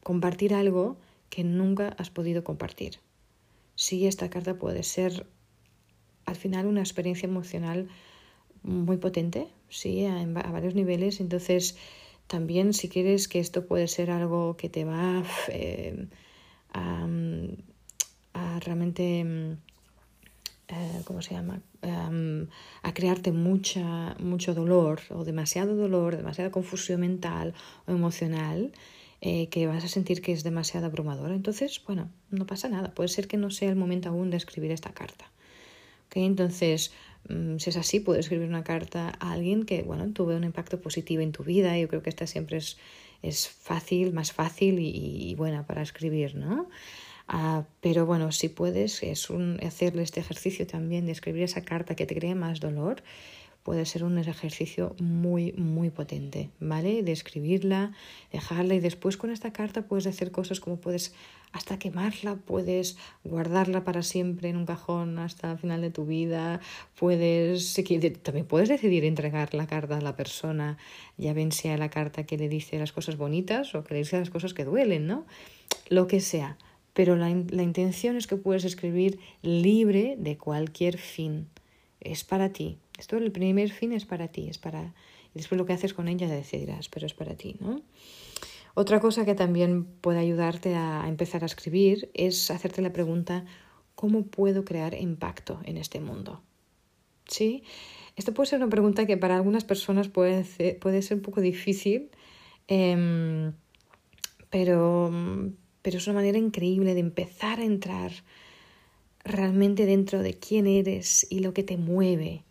compartir 0.02 0.54
algo 0.54 0.96
que 1.28 1.44
nunca 1.44 1.88
has 1.98 2.10
podido 2.10 2.44
compartir. 2.44 2.98
Sí, 3.74 4.06
esta 4.06 4.30
carta 4.30 4.58
puede 4.58 4.82
ser 4.82 5.26
al 6.24 6.36
final 6.36 6.66
una 6.66 6.80
experiencia 6.80 7.26
emocional 7.26 7.88
muy 8.62 8.96
potente, 8.96 9.48
sí, 9.68 10.06
a, 10.06 10.20
a 10.20 10.50
varios 10.50 10.74
niveles. 10.74 11.20
Entonces, 11.20 11.76
también 12.26 12.72
si 12.72 12.88
quieres 12.88 13.28
que 13.28 13.38
esto 13.38 13.66
puede 13.66 13.86
ser 13.86 14.10
algo 14.10 14.56
que 14.56 14.68
te 14.68 14.84
va 14.84 15.22
eh, 15.48 16.08
a 16.72 17.06
a 18.36 18.60
realmente, 18.60 19.24
mm, 19.24 19.52
eh, 20.68 21.00
¿cómo 21.04 21.22
se 21.22 21.34
llama? 21.34 21.60
Em, 21.82 22.48
a 22.82 22.92
crearte 22.92 23.32
mucha, 23.32 24.14
mucho 24.18 24.54
dolor 24.54 25.00
o 25.10 25.24
demasiado 25.24 25.74
dolor, 25.76 26.16
demasiada 26.16 26.50
confusión 26.50 27.00
mental 27.00 27.54
o 27.86 27.92
emocional. 27.92 28.72
Eh, 29.22 29.48
que 29.48 29.66
vas 29.66 29.82
a 29.82 29.88
sentir 29.88 30.20
que 30.20 30.32
es 30.32 30.44
demasiado 30.44 30.86
abrumador. 30.86 31.32
Entonces, 31.32 31.82
bueno, 31.86 32.10
no 32.30 32.44
pasa 32.46 32.68
nada. 32.68 32.92
Puede 32.94 33.08
ser 33.08 33.26
que 33.26 33.38
no 33.38 33.50
sea 33.50 33.70
el 33.70 33.76
momento 33.76 34.10
aún 34.10 34.28
de 34.30 34.36
escribir 34.36 34.70
esta 34.72 34.92
carta. 34.92 35.24
¿Okay? 36.06 36.24
Entonces, 36.26 36.92
mm, 37.30 37.56
si 37.56 37.70
es 37.70 37.76
así, 37.78 37.98
puedes 38.00 38.26
escribir 38.26 38.46
una 38.46 38.62
carta 38.62 39.14
a 39.18 39.32
alguien 39.32 39.64
que, 39.64 39.82
bueno, 39.82 40.06
tuve 40.12 40.36
un 40.36 40.44
impacto 40.44 40.80
positivo 40.82 41.22
en 41.22 41.32
tu 41.32 41.44
vida. 41.44 41.78
Yo 41.78 41.88
creo 41.88 42.02
que 42.02 42.10
esta 42.10 42.26
siempre 42.26 42.58
es, 42.58 42.76
es 43.22 43.48
fácil, 43.48 44.12
más 44.12 44.32
fácil 44.32 44.78
y, 44.80 44.90
y 45.30 45.34
buena 45.34 45.66
para 45.66 45.80
escribir, 45.80 46.36
¿no? 46.36 46.68
Ah, 47.28 47.64
pero 47.80 48.06
bueno, 48.06 48.30
si 48.30 48.48
puedes, 48.48 49.02
es 49.02 49.28
hacerle 49.64 50.02
este 50.02 50.20
ejercicio 50.20 50.66
también 50.66 51.06
de 51.06 51.12
escribir 51.12 51.42
esa 51.42 51.64
carta 51.64 51.96
que 51.96 52.06
te 52.06 52.14
cree 52.14 52.34
más 52.36 52.60
dolor, 52.60 53.02
puede 53.64 53.84
ser 53.84 54.04
un 54.04 54.16
ejercicio 54.16 54.94
muy, 55.00 55.50
muy 55.54 55.90
potente, 55.90 56.50
¿vale? 56.60 57.02
De 57.02 57.10
escribirla, 57.10 57.92
dejarla 58.30 58.76
y 58.76 58.80
después 58.80 59.16
con 59.16 59.30
esta 59.30 59.52
carta 59.52 59.82
puedes 59.82 60.06
hacer 60.06 60.30
cosas 60.30 60.60
como 60.60 60.76
puedes 60.76 61.14
hasta 61.50 61.76
quemarla, 61.76 62.36
puedes 62.36 62.96
guardarla 63.24 63.82
para 63.82 64.04
siempre 64.04 64.50
en 64.50 64.56
un 64.56 64.66
cajón 64.66 65.18
hasta 65.18 65.50
el 65.50 65.58
final 65.58 65.80
de 65.80 65.90
tu 65.90 66.06
vida, 66.06 66.60
puedes, 66.96 67.74
también 68.22 68.46
puedes 68.46 68.68
decidir 68.68 69.04
entregar 69.04 69.52
la 69.52 69.66
carta 69.66 69.96
a 69.96 70.00
la 70.00 70.14
persona, 70.14 70.78
ya 71.16 71.32
bien 71.32 71.50
sea 71.50 71.76
la 71.76 71.90
carta 71.90 72.24
que 72.24 72.38
le 72.38 72.48
dice 72.48 72.78
las 72.78 72.92
cosas 72.92 73.16
bonitas 73.16 73.74
o 73.74 73.82
que 73.82 73.94
le 73.94 74.00
dice 74.00 74.16
las 74.16 74.30
cosas 74.30 74.54
que 74.54 74.64
duelen, 74.64 75.08
¿no? 75.08 75.26
Lo 75.88 76.06
que 76.06 76.20
sea 76.20 76.56
pero 76.96 77.14
la, 77.14 77.28
la 77.50 77.62
intención 77.62 78.16
es 78.16 78.26
que 78.26 78.36
puedes 78.36 78.64
escribir 78.64 79.20
libre 79.42 80.16
de 80.18 80.38
cualquier 80.38 80.96
fin. 80.96 81.46
Es 82.00 82.24
para 82.24 82.54
ti. 82.54 82.78
Esto 82.98 83.18
el 83.18 83.30
primer 83.32 83.70
fin 83.70 83.92
es 83.92 84.06
para 84.06 84.28
ti, 84.28 84.48
es 84.48 84.56
para 84.56 84.94
y 85.34 85.38
después 85.38 85.58
lo 85.58 85.66
que 85.66 85.74
haces 85.74 85.92
con 85.92 86.08
ella 86.08 86.26
decidirás, 86.28 86.88
pero 86.88 87.04
es 87.04 87.12
para 87.12 87.34
ti, 87.34 87.56
¿no? 87.60 87.82
Otra 88.72 89.00
cosa 89.00 89.26
que 89.26 89.34
también 89.34 89.84
puede 89.84 90.18
ayudarte 90.18 90.74
a 90.74 91.04
empezar 91.06 91.42
a 91.42 91.46
escribir 91.46 92.10
es 92.14 92.50
hacerte 92.50 92.80
la 92.80 92.94
pregunta 92.94 93.44
¿cómo 93.94 94.24
puedo 94.24 94.64
crear 94.64 94.94
impacto 94.94 95.60
en 95.64 95.76
este 95.76 96.00
mundo? 96.00 96.40
¿Sí? 97.26 97.64
Esto 98.16 98.32
puede 98.32 98.48
ser 98.48 98.60
una 98.60 98.70
pregunta 98.70 99.04
que 99.04 99.18
para 99.18 99.36
algunas 99.36 99.64
personas 99.64 100.08
puede 100.08 100.44
ser, 100.44 100.78
puede 100.78 101.02
ser 101.02 101.18
un 101.18 101.22
poco 101.22 101.42
difícil. 101.42 102.10
Em, 102.66 103.52
pero, 104.48 105.10
pero 105.86 105.98
es 105.98 106.06
una 106.08 106.14
manera 106.14 106.36
increíble 106.36 106.94
de 106.94 106.98
empezar 106.98 107.60
a 107.60 107.64
entrar 107.64 108.10
realmente 109.22 109.86
dentro 109.86 110.20
de 110.20 110.34
quién 110.34 110.66
eres 110.66 111.24
y 111.30 111.38
lo 111.38 111.54
que 111.54 111.62
te 111.62 111.76
mueve, 111.76 112.42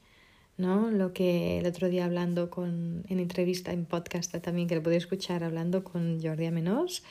¿no? 0.56 0.90
Lo 0.90 1.12
que 1.12 1.60
el 1.60 1.66
otro 1.66 1.90
día 1.90 2.06
hablando 2.06 2.50
con, 2.50 3.04
en 3.10 3.20
entrevista, 3.20 3.74
en 3.74 3.84
podcast 3.84 4.34
también, 4.38 4.70
que 4.70 4.76
lo 4.76 4.82
podéis 4.82 5.04
escuchar, 5.04 5.44
hablando 5.44 5.84
con 5.84 6.22
Jordi 6.24 6.46
Amenos, 6.46 7.04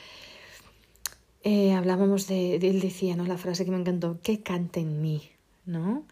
eh, 1.43 1.73
hablábamos 1.73 2.25
de, 2.25 2.55
él 2.55 2.81
decía, 2.81 3.15
¿no? 3.15 3.27
La 3.27 3.37
frase 3.37 3.63
que 3.63 3.69
me 3.69 3.77
encantó, 3.77 4.19
que 4.23 4.41
cante 4.41 4.79
en 4.79 5.03
mí, 5.03 5.29
¿no? 5.67 6.07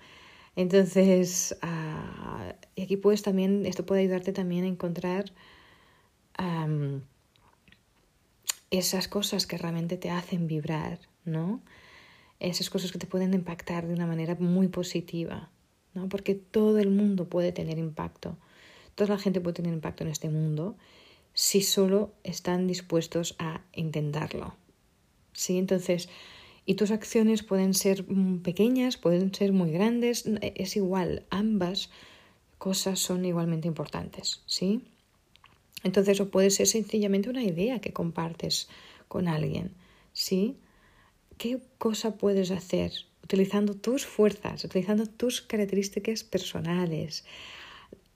Entonces, 0.56 1.58
uh, 1.64 2.54
y 2.76 2.84
aquí 2.84 2.98
puedes 2.98 3.24
también, 3.24 3.66
esto 3.66 3.84
puede 3.84 4.02
ayudarte 4.02 4.32
también 4.32 4.64
a 4.66 4.68
encontrar 4.68 5.32
esas 8.74 9.08
cosas 9.08 9.46
que 9.46 9.58
realmente 9.58 9.98
te 9.98 10.10
hacen 10.10 10.48
vibrar, 10.48 11.00
¿no? 11.26 11.62
Esas 12.40 12.72
cosas 12.72 12.92
que 12.92 12.98
te 12.98 13.06
pueden 13.06 13.34
impactar 13.36 13.88
de 13.88 13.94
una 13.94 14.08
manera 14.08 14.36
muy 14.40 14.68
positiva, 14.68 15.52
¿no? 15.94 16.10
Porque 16.10 16.34
todo 16.34 16.80
el 16.80 16.90
mundo 16.90 17.30
puede 17.30 17.52
tener 17.52 17.78
impacto, 17.78 18.36
toda 18.96 19.12
la 19.12 19.20
gente 19.20 19.42
puede 19.42 19.54
tener 19.54 19.74
impacto 19.74 20.04
en 20.04 20.10
este 20.10 20.30
mundo 20.30 20.76
si 21.36 21.62
solo 21.62 22.14
están 22.24 22.66
dispuestos 22.66 23.36
a 23.38 23.62
intentarlo, 23.74 24.56
¿sí? 25.34 25.60
Entonces, 25.60 26.10
y 26.66 26.74
tus 26.74 26.90
acciones 26.90 27.44
pueden 27.44 27.76
ser 27.76 28.12
mm, 28.12 28.40
pequeñas, 28.42 28.98
pueden 28.98 29.36
ser 29.36 29.54
muy 29.54 29.72
grandes, 29.72 30.26
es 30.42 30.76
igual, 30.78 31.28
ambas 31.30 31.92
cosas 32.58 32.98
son 32.98 33.24
igualmente 33.24 33.68
importantes, 33.68 34.42
¿sí? 34.48 34.82
Entonces, 35.84 36.20
o 36.22 36.30
puede 36.30 36.50
ser 36.50 36.68
sencillamente 36.68 37.30
una 37.30 37.44
idea 37.44 37.80
que 37.80 37.94
compartes 37.94 38.70
con 39.08 39.28
alguien, 39.28 39.72
¿sí? 40.14 40.56
¿Qué 41.38 41.60
cosa 41.78 42.18
puedes 42.18 42.52
hacer 42.52 42.92
utilizando 43.24 43.76
tus 43.76 44.06
fuerzas, 44.06 44.64
utilizando 44.64 45.06
tus 45.06 45.42
características 45.42 46.24
personales, 46.24 47.26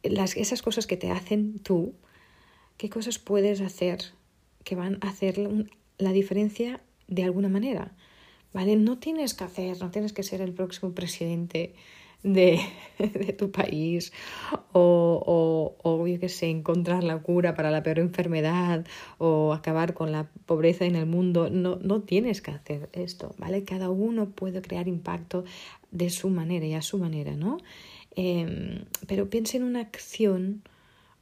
las, 0.04 0.38
esas 0.38 0.62
cosas 0.62 0.88
que 0.88 0.98
te 0.98 1.12
hacen 1.12 1.60
tú? 1.60 1.94
¿Qué 2.78 2.90
cosas 2.90 3.20
puedes 3.20 3.62
hacer 3.62 4.00
que 4.64 4.76
van 4.76 4.98
a 5.02 5.10
hacer 5.10 5.40
la 5.98 6.12
diferencia 6.12 6.82
de 7.08 7.24
alguna 7.24 7.50
manera? 7.50 7.96
¿Vale? 8.54 8.76
No 8.76 8.98
tienes 8.98 9.34
que 9.34 9.44
hacer, 9.44 9.80
no 9.80 9.92
tienes 9.92 10.14
que 10.14 10.24
ser 10.24 10.42
el 10.42 10.54
próximo 10.54 10.94
presidente 10.94 11.74
de, 12.24 12.60
de 13.00 13.34
tu 13.34 13.52
país 13.52 14.12
o, 14.74 15.24
o, 15.26 15.90
o, 15.90 16.08
yo 16.08 16.20
qué 16.20 16.30
sé, 16.30 16.50
encontrar 16.50 17.04
la 17.04 17.20
cura 17.20 17.54
para 17.56 17.72
la 17.72 17.84
peor 17.84 18.00
enfermedad 18.00 18.86
o 19.18 19.54
acabar 19.54 19.94
con 19.94 20.12
la 20.12 20.30
pobreza 20.46 20.86
en 20.86 20.96
el 20.96 21.06
mundo. 21.06 21.50
No, 21.50 21.78
no 21.78 22.02
tienes 22.02 22.42
que 22.42 22.52
hacer 22.52 22.90
esto, 22.94 23.34
¿vale? 23.38 23.64
Cada 23.64 23.90
uno 23.90 24.30
puede 24.30 24.62
crear 24.62 24.88
impacto 24.88 25.46
de 25.92 26.10
su 26.10 26.30
manera 26.30 26.66
y 26.66 26.74
a 26.74 26.82
su 26.82 26.98
manera, 26.98 27.36
¿no? 27.36 27.58
Eh, 28.16 28.84
pero 29.08 29.30
piensa 29.30 29.58
en 29.58 29.64
una 29.64 29.82
acción 29.82 30.64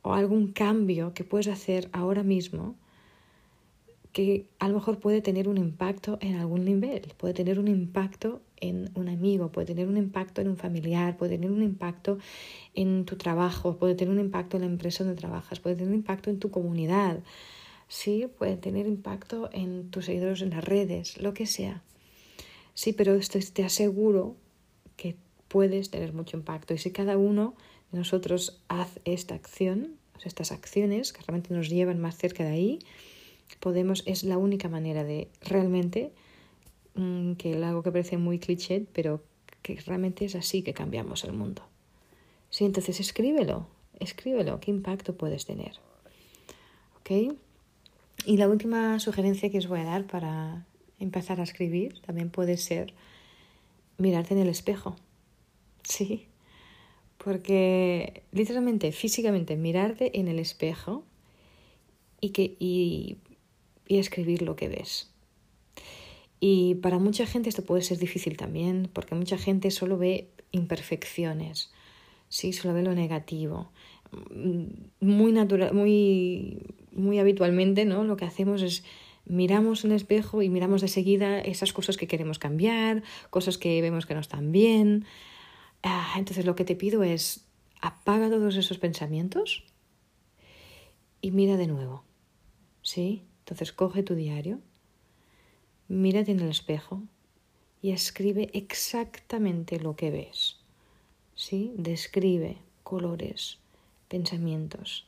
o 0.02 0.14
algún 0.14 0.52
cambio 0.54 1.14
que 1.14 1.24
puedes 1.24 1.48
hacer 1.48 1.90
ahora 1.92 2.24
mismo 2.24 2.76
que 4.14 4.46
a 4.60 4.70
lo 4.70 4.76
mejor 4.76 5.00
puede 5.00 5.20
tener 5.20 5.50
un 5.50 5.58
impacto 5.58 6.18
en 6.22 6.38
algún 6.38 6.64
nivel, 6.64 7.12
puede 7.18 7.34
tener 7.34 7.60
un 7.60 7.68
impacto 7.68 8.40
en 8.70 8.92
un 8.96 9.10
amigo, 9.10 9.52
puede 9.52 9.68
tener 9.68 9.88
un 9.88 9.98
impacto 9.98 10.42
en 10.42 10.50
un 10.50 10.58
familiar, 10.58 11.18
puede 11.18 11.36
tener 11.36 11.52
un 11.52 11.64
impacto 11.64 12.18
en 12.74 13.06
tu 13.06 13.16
trabajo, 13.16 13.78
puede 13.78 13.96
tener 13.96 14.14
un 14.14 14.20
impacto 14.20 14.58
en 14.58 14.62
la 14.62 14.68
empresa 14.70 15.04
donde 15.04 15.20
trabajas, 15.20 15.60
puede 15.60 15.76
tener 15.76 15.90
un 15.90 15.96
impacto 15.96 16.30
en 16.30 16.40
tu 16.40 16.52
comunidad, 16.52 17.20
sí, 17.88 18.28
puede 18.38 18.58
tener 18.58 18.88
impacto 18.88 19.50
en 19.54 19.90
tus 19.90 20.06
seguidores 20.06 20.42
en 20.42 20.52
las 20.52 20.64
redes, 20.64 21.22
lo 21.22 21.34
que 21.34 21.46
sea. 21.46 21.84
Sí, 22.74 22.94
pero 22.94 23.16
esto 23.16 23.40
te 23.54 23.64
aseguro 23.64 24.36
que 24.98 25.16
puedes 25.48 25.90
tener 25.92 26.14
mucho 26.14 26.38
impacto 26.38 26.74
y 26.74 26.78
si 26.78 26.92
cada 26.92 27.18
uno 27.18 27.56
de 27.92 28.00
nosotros 28.00 28.62
hace 28.68 29.00
esta 29.06 29.36
acción, 29.36 29.96
estas 30.24 30.52
acciones 30.52 31.14
que 31.14 31.22
realmente 31.22 31.54
nos 31.54 31.70
llevan 31.70 32.00
más 32.00 32.18
cerca 32.18 32.44
de 32.44 32.52
ahí, 32.52 32.80
podemos, 33.60 34.04
es 34.06 34.24
la 34.24 34.38
única 34.38 34.70
manera 34.70 35.04
de 35.04 35.30
realmente, 35.42 36.12
que 36.96 37.36
que 37.38 37.64
algo 37.64 37.84
que 37.84 37.92
parece 37.92 38.18
muy 38.18 38.40
cliché, 38.40 38.86
pero 38.94 39.22
que 39.62 39.76
realmente 39.86 40.26
es 40.26 40.36
así 40.36 40.62
que 40.62 40.74
cambiamos 40.74 41.24
el 41.24 41.34
mundo. 41.34 41.64
Sí, 42.50 42.64
entonces 42.66 43.00
escríbelo, 43.00 43.68
escríbelo, 44.00 44.60
qué 44.60 44.72
impacto 44.72 45.16
puedes 45.16 45.46
tener. 45.46 45.74
¿Ok? 47.00 47.36
Y 48.26 48.38
la 48.38 48.48
última 48.48 49.00
sugerencia 49.00 49.50
que 49.50 49.58
os 49.58 49.68
voy 49.68 49.82
a 49.82 49.84
dar 49.84 50.08
para 50.08 50.66
empezar 51.00 51.40
a 51.40 51.44
escribir 51.44 52.02
también 52.02 52.30
puede 52.30 52.58
ser 52.58 52.94
mirarte 53.98 54.34
en 54.34 54.40
el 54.40 54.50
espejo. 54.50 54.96
Sí, 55.84 56.28
porque 57.18 58.24
literalmente, 58.32 58.92
físicamente, 58.92 59.58
mirarte 59.58 60.18
en 60.18 60.28
el 60.28 60.40
espejo 60.40 61.04
y, 62.22 62.30
que, 62.30 62.56
y 62.58 63.18
escribir 63.90 64.42
lo 64.42 64.56
que 64.56 64.70
ves. 64.70 65.15
Y 66.40 66.76
para 66.76 67.00
mucha 67.00 67.26
gente 67.26 67.50
esto 67.50 67.64
puede 67.64 67.82
ser 67.82 67.98
difícil 67.98 68.38
también, 68.38 68.90
porque 68.92 69.16
mucha 69.16 69.38
gente 69.38 69.72
solo 69.72 69.98
ve 69.98 70.30
imperfecciones, 70.52 71.72
sí, 72.30 72.54
solo 72.54 72.74
ve 72.74 72.84
lo 72.84 72.94
negativo. 72.94 73.72
Muy 75.00 75.32
natural, 75.32 75.74
muy, 75.74 76.60
muy 76.92 77.20
habitualmente, 77.20 77.86
¿no? 77.86 78.04
Lo 78.04 78.18
que 78.18 78.26
hacemos 78.26 78.62
es 78.62 78.84
miramos 79.26 79.84
el 79.84 79.92
espejo 79.92 80.42
y 80.42 80.50
miramos 80.50 80.82
de 80.82 80.88
seguida 80.88 81.40
esas 81.40 81.74
cosas 81.74 81.98
que 81.98 82.08
queremos 82.08 82.40
cambiar, 82.40 83.04
cosas 83.30 83.58
que 83.58 83.82
vemos 83.82 84.06
que 84.06 84.14
no 84.14 84.20
están 84.20 84.52
bien. 84.52 85.06
Ah, 85.84 86.16
entonces 86.18 86.46
lo 86.46 86.56
que 86.56 86.66
te 86.66 86.76
pido 86.76 87.04
es 87.04 87.46
apaga 87.82 88.30
todos 88.30 88.56
esos 88.56 88.78
pensamientos 88.78 89.64
y 91.22 91.32
mira 91.32 91.58
de 91.58 91.68
nuevo. 91.68 92.04
¿Sí? 92.82 93.24
Entonces 93.40 93.74
coge 93.74 94.04
tu 94.04 94.16
diario, 94.16 94.60
mírate 95.88 96.32
en 96.32 96.40
el 96.40 96.50
espejo 96.50 97.02
y 97.82 97.92
escribe 97.92 98.50
exactamente 98.54 99.80
lo 99.80 99.96
que 99.96 100.12
ves. 100.12 100.58
¿Sí? 101.36 101.74
Describe 101.78 102.58
colores, 102.84 103.60
pensamientos, 104.08 105.06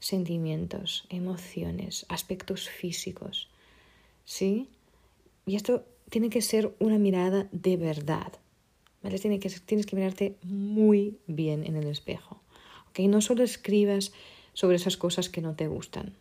sentimientos, 0.00 1.06
emociones, 1.10 2.06
aspectos 2.08 2.68
físicos. 2.68 3.48
¿Sí? 4.24 4.68
Y 5.44 5.56
esto 5.56 5.84
tiene 6.10 6.30
que 6.30 6.42
ser 6.42 6.74
una 6.78 6.98
mirada 6.98 7.48
de 7.52 7.76
verdad. 7.76 8.32
Tienes 9.02 9.86
que 9.86 9.96
mirarte 9.96 10.36
muy 10.42 11.18
bien 11.26 11.64
en 11.64 11.76
el 11.76 11.86
espejo. 11.86 12.40
¿Ok? 12.88 13.00
No 13.00 13.20
solo 13.20 13.44
escribas 13.44 14.12
sobre 14.52 14.76
esas 14.76 14.96
cosas 14.96 15.28
que 15.28 15.42
no 15.42 15.54
te 15.54 15.68
gustan. 15.68 16.16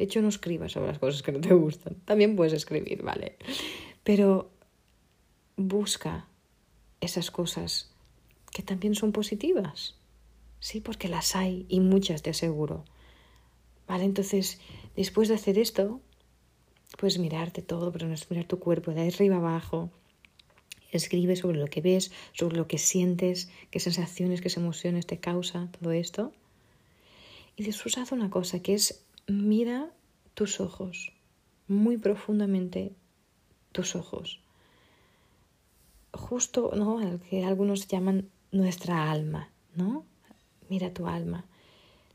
De 0.00 0.04
hecho, 0.04 0.22
no 0.22 0.30
escribas 0.30 0.72
sobre 0.72 0.86
las 0.86 0.98
cosas 0.98 1.22
que 1.22 1.30
no 1.30 1.42
te 1.42 1.52
gustan. 1.52 1.94
También 2.06 2.34
puedes 2.34 2.54
escribir, 2.54 3.02
¿vale? 3.02 3.36
Pero 4.02 4.50
busca 5.58 6.26
esas 7.02 7.30
cosas 7.30 7.92
que 8.50 8.62
también 8.62 8.94
son 8.94 9.12
positivas. 9.12 9.96
Sí, 10.58 10.80
porque 10.80 11.08
las 11.08 11.36
hay 11.36 11.66
y 11.68 11.80
muchas, 11.80 12.22
te 12.22 12.30
aseguro. 12.30 12.86
¿Vale? 13.86 14.04
Entonces, 14.04 14.58
después 14.96 15.28
de 15.28 15.34
hacer 15.34 15.58
esto, 15.58 16.00
puedes 16.98 17.18
mirarte 17.18 17.60
todo, 17.60 17.92
pero 17.92 18.08
no 18.08 18.14
es 18.14 18.30
mirar 18.30 18.46
tu 18.46 18.58
cuerpo 18.58 18.92
de 18.92 19.06
arriba 19.06 19.36
abajo. 19.36 19.90
Escribe 20.92 21.36
sobre 21.36 21.58
lo 21.58 21.66
que 21.66 21.82
ves, 21.82 22.10
sobre 22.32 22.56
lo 22.56 22.66
que 22.66 22.78
sientes, 22.78 23.50
qué 23.70 23.80
sensaciones, 23.80 24.40
qué 24.40 24.50
emociones 24.56 25.04
te 25.04 25.20
causa 25.20 25.68
todo 25.78 25.92
esto. 25.92 26.32
Y 27.54 27.64
después 27.64 27.98
haz 27.98 28.12
una 28.12 28.30
cosa 28.30 28.60
que 28.60 28.72
es 28.72 29.04
mira 29.26 29.90
tus 30.34 30.60
ojos, 30.60 31.12
muy 31.68 31.98
profundamente 31.98 32.94
tus 33.72 33.94
ojos. 33.94 34.40
Justo, 36.12 36.72
¿no? 36.74 36.98
Al 36.98 37.20
que 37.20 37.44
algunos 37.44 37.86
llaman 37.86 38.28
nuestra 38.52 39.10
alma, 39.10 39.50
¿no? 39.74 40.04
Mira 40.68 40.92
tu 40.92 41.06
alma. 41.06 41.44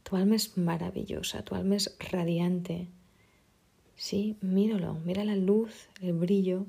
Tu 0.04 0.16
alma 0.16 0.36
es 0.36 0.58
maravillosa, 0.58 1.44
tu 1.44 1.56
alma 1.56 1.76
es 1.76 1.96
radiante. 2.12 2.88
Sí, 3.96 4.38
míralo, 4.42 4.96
mira 5.06 5.24
la 5.24 5.36
luz, 5.36 5.90
el 6.02 6.14
brillo, 6.14 6.66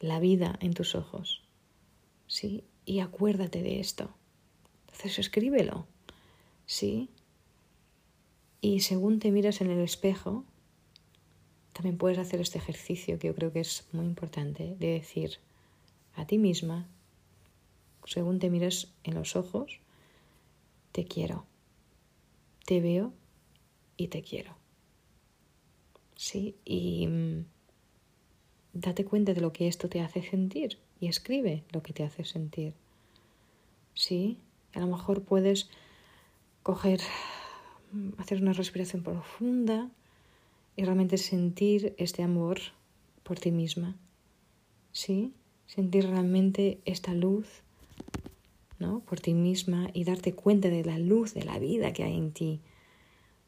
la 0.00 0.20
vida 0.20 0.56
en 0.60 0.72
tus 0.72 0.94
ojos. 0.94 1.42
Sí, 2.26 2.64
y 2.84 3.00
acuérdate 3.00 3.62
de 3.62 3.80
esto. 3.80 4.10
Entonces 4.86 5.18
escríbelo. 5.18 5.86
Sí, 6.66 7.10
y 8.60 8.80
según 8.80 9.18
te 9.18 9.30
miras 9.30 9.60
en 9.60 9.70
el 9.70 9.80
espejo, 9.80 10.44
también 11.72 11.98
puedes 11.98 12.18
hacer 12.18 12.40
este 12.40 12.58
ejercicio 12.58 13.18
que 13.18 13.28
yo 13.28 13.34
creo 13.34 13.52
que 13.52 13.60
es 13.60 13.86
muy 13.92 14.06
importante, 14.06 14.76
de 14.78 14.88
decir 14.88 15.38
a 16.14 16.26
ti 16.26 16.38
misma, 16.38 16.88
según 18.04 18.38
te 18.38 18.50
miras 18.50 18.88
en 19.04 19.14
los 19.14 19.36
ojos, 19.36 19.80
te 20.92 21.04
quiero, 21.04 21.44
te 22.64 22.80
veo 22.80 23.12
y 23.96 24.08
te 24.08 24.22
quiero. 24.22 24.56
¿sí? 26.16 26.56
Y 26.64 27.06
mm, 27.06 27.44
date 28.72 29.04
cuenta 29.04 29.34
de 29.34 29.40
lo 29.40 29.52
que 29.52 29.68
esto 29.68 29.88
te 29.88 30.00
hace 30.00 30.22
sentir 30.22 30.78
y 30.98 31.08
escribe 31.08 31.62
lo 31.70 31.82
que 31.82 31.92
te 31.92 32.02
hace 32.02 32.24
sentir. 32.24 32.74
¿Sí? 33.94 34.38
A 34.74 34.80
lo 34.80 34.88
mejor 34.88 35.22
puedes 35.22 35.70
coger, 36.62 37.00
hacer 38.18 38.42
una 38.42 38.52
respiración 38.52 39.02
profunda 39.02 39.90
y 40.76 40.84
realmente 40.84 41.18
sentir 41.18 41.94
este 41.98 42.22
amor 42.22 42.58
por 43.22 43.38
ti 43.38 43.50
misma. 43.50 43.96
¿Sí? 44.92 45.32
Sentir 45.66 46.06
realmente 46.06 46.80
esta 46.84 47.12
luz 47.12 47.62
¿no? 48.78 49.00
por 49.00 49.20
ti 49.20 49.34
misma 49.34 49.90
y 49.92 50.04
darte 50.04 50.34
cuenta 50.34 50.68
de 50.68 50.84
la 50.84 50.98
luz 50.98 51.34
de 51.34 51.44
la 51.44 51.58
vida 51.58 51.92
que 51.92 52.04
hay 52.04 52.16
en 52.16 52.32
ti 52.32 52.60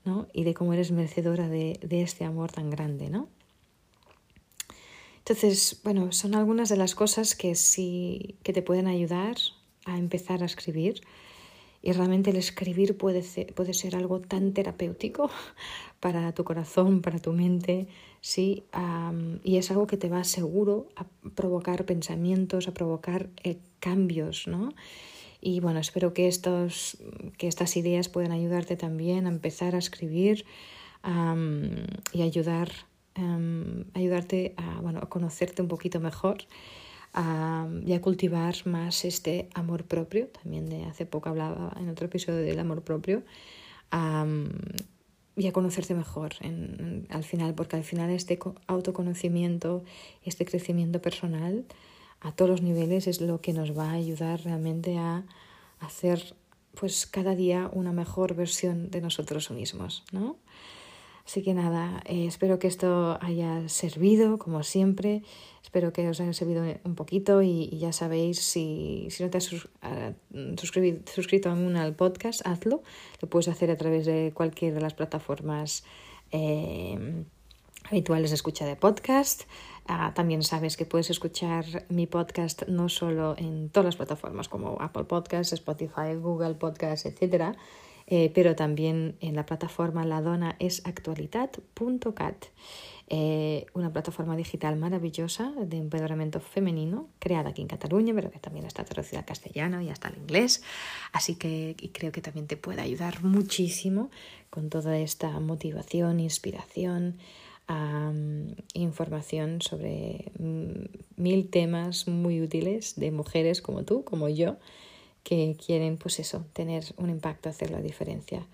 ¿no? 0.04 0.26
y 0.32 0.44
de 0.44 0.54
cómo 0.54 0.72
eres 0.72 0.90
merecedora 0.90 1.48
de, 1.48 1.78
de 1.82 2.02
este 2.02 2.24
amor 2.24 2.50
tan 2.50 2.70
grande. 2.70 3.08
¿no? 3.08 3.28
Entonces, 5.18 5.80
bueno, 5.84 6.12
son 6.12 6.34
algunas 6.34 6.70
de 6.70 6.76
las 6.76 6.94
cosas 6.94 7.34
que 7.34 7.54
sí 7.54 8.36
que 8.42 8.54
te 8.54 8.62
pueden 8.62 8.86
ayudar 8.86 9.36
a 9.84 9.98
empezar 9.98 10.42
a 10.42 10.46
escribir. 10.46 11.02
Y 11.82 11.92
realmente 11.92 12.30
el 12.30 12.36
escribir 12.36 12.96
puede 12.96 13.22
ser, 13.22 13.54
puede 13.54 13.72
ser 13.72 13.94
algo 13.94 14.20
tan 14.20 14.52
terapéutico 14.52 15.30
para 16.00 16.32
tu 16.32 16.44
corazón, 16.44 17.02
para 17.02 17.18
tu 17.18 17.32
mente, 17.32 17.86
¿sí? 18.20 18.64
y 19.44 19.56
es 19.56 19.70
algo 19.70 19.86
que 19.86 19.96
te 19.96 20.08
va 20.08 20.24
seguro 20.24 20.88
a 20.96 21.06
provocar 21.34 21.84
pensamientos, 21.84 22.68
a 22.68 22.74
provocar 22.74 23.28
eh, 23.44 23.58
cambios, 23.80 24.46
¿no? 24.48 24.70
Y 25.40 25.60
bueno, 25.60 25.78
espero 25.78 26.12
que, 26.14 26.26
estos, 26.26 26.98
que 27.36 27.46
estas 27.46 27.76
ideas 27.76 28.08
puedan 28.08 28.32
ayudarte 28.32 28.76
también 28.76 29.26
a 29.26 29.28
empezar 29.28 29.76
a 29.76 29.78
escribir 29.78 30.44
y 32.12 32.22
ayudar, 32.22 32.72
ayudarte 33.94 34.54
a, 34.56 34.80
bueno, 34.80 34.98
a 35.00 35.08
conocerte 35.08 35.62
un 35.62 35.68
poquito 35.68 36.00
mejor 36.00 36.38
y 37.84 37.92
a 37.92 38.00
cultivar 38.00 38.54
más 38.66 39.04
este 39.04 39.48
amor 39.54 39.84
propio. 39.84 40.28
También 40.28 40.68
de 40.68 40.84
hace 40.84 41.06
poco 41.06 41.28
hablaba 41.28 41.76
en 41.80 41.88
otro 41.88 42.06
episodio 42.06 42.38
del 42.38 42.58
amor 42.58 42.82
propio. 42.82 43.22
y 45.36 45.46
a 45.46 45.52
conocerte 45.52 45.94
mejor 45.94 46.34
al 47.10 47.24
final, 47.24 47.54
porque 47.54 47.76
al 47.76 47.84
final 47.84 48.10
este 48.10 48.38
autoconocimiento, 48.66 49.84
este 50.24 50.44
crecimiento 50.44 51.00
personal 51.00 51.64
a 52.20 52.32
todos 52.32 52.50
los 52.50 52.62
niveles 52.62 53.06
es 53.06 53.20
lo 53.20 53.40
que 53.40 53.52
nos 53.52 53.76
va 53.76 53.90
a 53.90 53.92
ayudar 53.92 54.42
realmente 54.42 54.98
a 54.98 55.24
hacer 55.80 56.34
pues 56.74 57.06
cada 57.06 57.34
día 57.34 57.70
una 57.72 57.92
mejor 57.92 58.34
versión 58.34 58.90
de 58.90 59.00
nosotros 59.00 59.50
mismos, 59.50 60.04
¿no? 60.12 60.36
Así 61.28 61.42
que 61.42 61.52
nada, 61.52 62.00
eh, 62.06 62.24
espero 62.24 62.58
que 62.58 62.68
esto 62.68 63.18
haya 63.20 63.68
servido, 63.68 64.38
como 64.38 64.62
siempre. 64.62 65.22
Espero 65.62 65.92
que 65.92 66.08
os 66.08 66.18
haya 66.22 66.32
servido 66.32 66.64
un 66.84 66.94
poquito 66.94 67.42
y, 67.42 67.68
ya 67.78 67.92
sabéis, 67.92 68.40
si, 68.40 69.08
si 69.10 69.22
no 69.22 69.28
te 69.28 69.36
has 69.36 69.52
uh, 69.52 69.66
suscrito 70.56 71.50
aún 71.50 71.76
al 71.76 71.94
podcast, 71.94 72.40
hazlo. 72.46 72.82
Lo 73.20 73.28
puedes 73.28 73.48
hacer 73.48 73.70
a 73.70 73.76
través 73.76 74.06
de 74.06 74.32
cualquiera 74.32 74.76
de 74.76 74.80
las 74.80 74.94
plataformas 74.94 75.84
eh, 76.32 77.24
habituales 77.84 78.30
de 78.30 78.36
escucha 78.36 78.64
de 78.64 78.76
podcast. 78.76 79.42
Ah, 79.86 80.12
también 80.14 80.42
sabes 80.42 80.78
que 80.78 80.86
puedes 80.86 81.10
escuchar 81.10 81.84
mi 81.90 82.06
podcast 82.06 82.62
no 82.68 82.88
solo 82.88 83.34
en 83.36 83.68
todas 83.68 83.84
las 83.84 83.96
plataformas 83.96 84.48
como 84.48 84.78
Apple 84.80 85.04
Podcasts, 85.04 85.52
Spotify, 85.52 86.14
Google 86.18 86.54
Podcasts, 86.54 87.04
etc., 87.04 87.54
eh, 88.10 88.32
pero 88.34 88.56
también 88.56 89.16
en 89.20 89.36
la 89.36 89.44
plataforma 89.44 90.02
ladonaesactualitat.cat, 90.06 92.46
eh, 93.10 93.66
una 93.74 93.92
plataforma 93.92 94.34
digital 94.34 94.76
maravillosa 94.76 95.52
de 95.52 95.76
empoderamiento 95.76 96.40
femenino, 96.40 97.10
creada 97.18 97.50
aquí 97.50 97.60
en 97.60 97.68
Cataluña, 97.68 98.14
pero 98.14 98.30
que 98.30 98.38
también 98.38 98.64
está 98.64 98.82
traducida 98.82 99.18
al 99.18 99.26
castellano 99.26 99.82
y 99.82 99.90
hasta 99.90 100.08
al 100.08 100.16
inglés. 100.16 100.62
Así 101.12 101.34
que 101.34 101.76
creo 101.92 102.10
que 102.10 102.22
también 102.22 102.46
te 102.46 102.56
puede 102.56 102.80
ayudar 102.80 103.22
muchísimo 103.22 104.08
con 104.48 104.70
toda 104.70 104.98
esta 104.98 105.38
motivación, 105.38 106.18
inspiración 106.18 107.18
información 108.72 109.60
sobre 109.60 110.32
mm, 110.38 110.84
mil 111.16 111.50
temas 111.50 112.08
muy 112.08 112.40
útiles 112.40 112.96
de 112.96 113.10
mujeres 113.10 113.60
como 113.60 113.84
tú, 113.84 114.04
como 114.04 114.30
yo, 114.30 114.56
que 115.28 115.58
quieren, 115.62 115.98
pues 115.98 116.18
eso, 116.20 116.46
tener 116.54 116.84
un 116.96 117.10
impacto, 117.10 117.50
hacer 117.50 117.70
la 117.70 117.82
diferencia. 117.82 118.46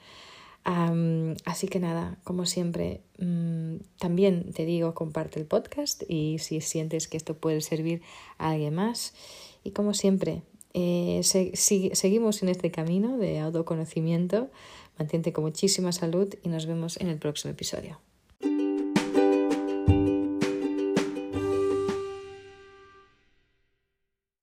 así 1.45 1.69
que 1.69 1.79
nada, 1.79 2.19
como 2.25 2.47
siempre, 2.47 3.01
mm, 3.19 3.77
también 3.99 4.53
te 4.53 4.65
digo, 4.65 4.93
comparte 4.95 5.39
el 5.39 5.47
podcast 5.47 6.03
y 6.09 6.39
si 6.39 6.61
sientes 6.61 7.07
que 7.07 7.17
esto 7.17 7.35
puede 7.35 7.61
servir 7.61 8.03
a 8.39 8.51
alguien 8.51 8.75
más. 8.75 9.15
Y 9.63 9.71
como 9.71 9.95
siempre, 9.95 10.43
eh, 10.73 11.21
seguimos 11.23 12.43
en 12.43 12.49
este 12.49 12.71
camino 12.73 13.19
de 13.19 13.39
autoconocimiento. 13.39 14.51
Mantente 14.99 15.33
con 15.33 15.45
muchísima 15.45 15.93
salud 15.93 16.35
y 16.43 16.49
nos 16.49 16.67
vemos 16.67 16.99
en 17.01 17.09
el 17.09 17.19
próximo 17.19 17.53
episodio. 17.53 18.01